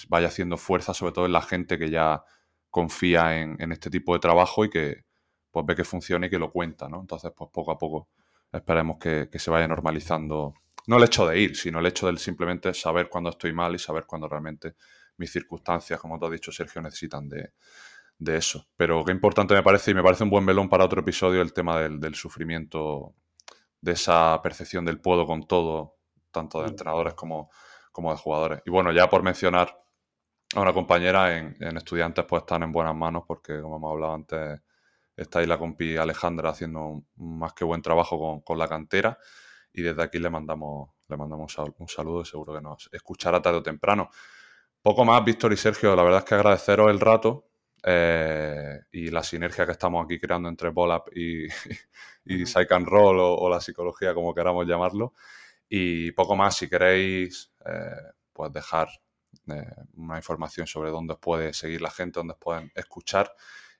[0.09, 2.23] vaya haciendo fuerza, sobre todo en la gente que ya
[2.69, 5.05] confía en, este tipo de trabajo y que,
[5.51, 6.99] pues ve que funciona y que lo cuenta, ¿no?
[6.99, 8.09] Entonces, pues poco a poco
[8.51, 10.53] esperemos que, se vaya normalizando,
[10.87, 13.79] no el hecho de ir, sino el hecho de simplemente saber cuándo estoy mal y
[13.79, 14.75] saber cuándo realmente
[15.17, 17.51] mis circunstancias, como tú has dicho, Sergio, necesitan de,
[18.37, 18.67] eso.
[18.75, 21.53] Pero qué importante me parece, y me parece un buen melón para otro episodio, el
[21.53, 23.15] tema del, sufrimiento,
[23.85, 25.97] de esa percepción del puedo con todo,
[26.31, 26.69] tanto de mm.
[26.69, 27.49] entrenadores como,
[27.91, 28.61] como de jugadores.
[28.65, 29.79] Y bueno, ya por mencionar
[30.55, 34.13] a una compañera en, en estudiantes, pues están en buenas manos, porque como hemos hablado
[34.13, 34.61] antes,
[35.15, 39.17] Está ahí la compi Alejandra haciendo más que buen trabajo con, la cantera.
[39.71, 43.59] Y desde aquí le mandamos, le mandamos un saludo y seguro que nos escuchará tarde
[43.59, 44.09] o temprano.
[44.81, 45.95] Poco más, Víctor y Sergio.
[45.95, 47.47] La verdad es que agradeceros el rato
[47.85, 51.45] eh, y la sinergia que estamos aquí creando entre Bolap y,
[52.25, 55.13] y Psych and Roll o, la psicología, como queramos llamarlo.
[55.69, 58.89] Y poco más, si queréis, eh, pues dejar
[59.47, 63.31] eh, una información sobre dónde os puede seguir la gente, dónde os pueden escuchar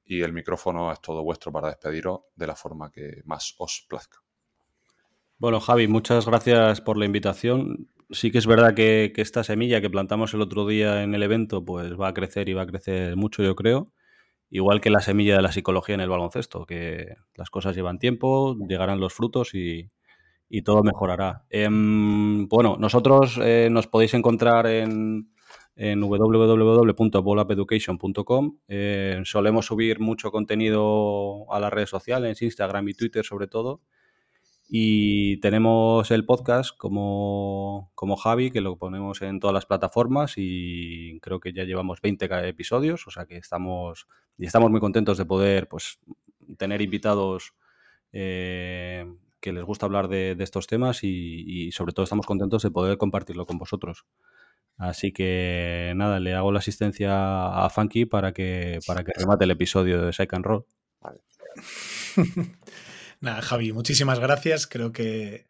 [0.05, 4.19] y el micrófono es todo vuestro para despediros de la forma que más os plazca.
[5.37, 7.89] Bueno, Javi, muchas gracias por la invitación.
[8.11, 11.65] Sí que es verdad que, esta semilla que plantamos el otro día en el evento,
[11.65, 13.91] pues va a crecer y va a crecer mucho, yo creo.
[14.55, 18.55] Igual que la semilla de la psicología en el baloncesto, que las cosas llevan tiempo,
[18.69, 19.91] llegarán los frutos y,
[20.63, 21.43] todo mejorará.
[21.49, 25.33] Em, bueno, nosotros eh, nos podéis encontrar en,
[25.75, 28.57] en www.bolapeducation.com.
[28.69, 33.81] Eh, solemos subir mucho contenido a las redes sociales, Instagram y Twitter sobre todo.
[34.67, 41.19] Y tenemos el podcast como, como Javi, que lo ponemos en todas las plataformas y
[41.21, 44.07] creo que ya llevamos 20 episodios, o sea que estamos,
[44.37, 45.99] y estamos muy contentos de poder pues,
[46.57, 47.53] tener invitados
[48.11, 49.05] eh,
[49.39, 53.45] que les gusta hablar de, estos temas y, sobre todo estamos contentos de poder compartirlo
[53.45, 54.05] con vosotros.
[54.77, 59.51] Así que nada, le hago la asistencia a Funky para que, para que remate el
[59.51, 60.65] episodio de Psych and Roll.
[63.25, 64.67] nada, Javi, muchísimas gracias.
[64.67, 65.47] Creo que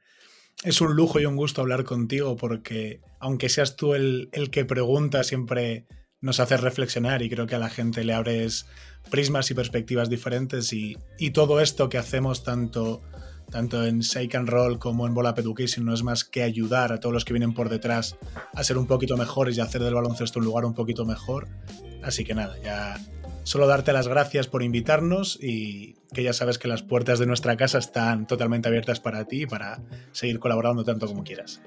[0.63, 4.65] es un lujo y un gusto hablar contigo porque aunque seas tú el, el que
[4.65, 5.85] pregunta, siempre
[6.21, 8.65] nos haces reflexionar y creo que a la gente le abres
[9.11, 13.03] prismas y perspectivas diferentes y, y todo esto que hacemos tanto
[13.51, 16.99] tanto en Shake and Roll como en Bola Education, no es más que ayudar a
[16.99, 18.17] todos los que vienen por detrás
[18.53, 21.47] a ser un poquito mejores y hacer del baloncesto un lugar un poquito mejor.
[22.01, 22.97] Así que nada, ya
[23.45, 27.55] solo darte las gracias por invitarnos y que ya sabes que las puertas de nuestra
[27.55, 29.79] casa están totalmente abiertas para ti y para
[30.11, 31.61] seguir colaborando tanto como quieras.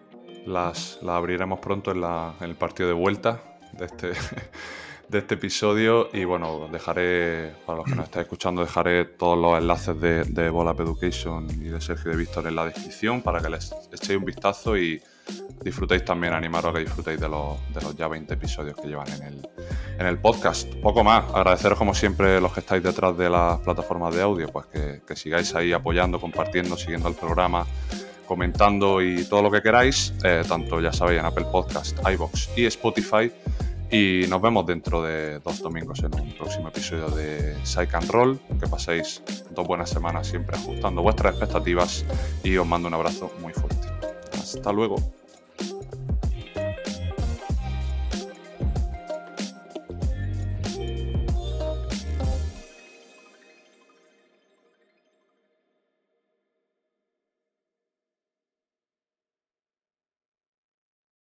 [0.45, 4.13] Las, abriremos pronto en, en el partido de vuelta de este
[5.09, 6.09] de este episodio.
[6.13, 10.51] Y bueno, dejaré, para los que nos estáis escuchando, dejaré todos los enlaces de, de
[10.51, 14.25] Bolap Education y de Sergio de Víctor en la descripción para que les echéis un
[14.25, 15.01] vistazo y
[15.63, 19.09] disfrutéis también, animaros a que disfrutéis de los, de los ya 20 episodios que llevan
[19.09, 19.49] en el,
[19.99, 20.73] en el podcast.
[20.77, 24.67] Poco más, agradeceros como siempre los que estáis detrás de las plataformas de audio, pues
[24.67, 27.67] que, que sigáis ahí apoyando, compartiendo, siguiendo el programa
[28.29, 32.67] comentando y todo lo que queráis, eh, tanto ya sabéis en Apple Podcast, iBox y
[32.67, 33.33] Spotify.
[33.91, 38.39] Y nos vemos dentro de dos domingos en un próximo episodio de Psych and Roll.
[38.61, 42.05] Que paséis dos buenas semanas siempre ajustando vuestras expectativas
[42.45, 43.89] y os mando un abrazo muy fuerte.
[44.35, 45.18] Hasta luego.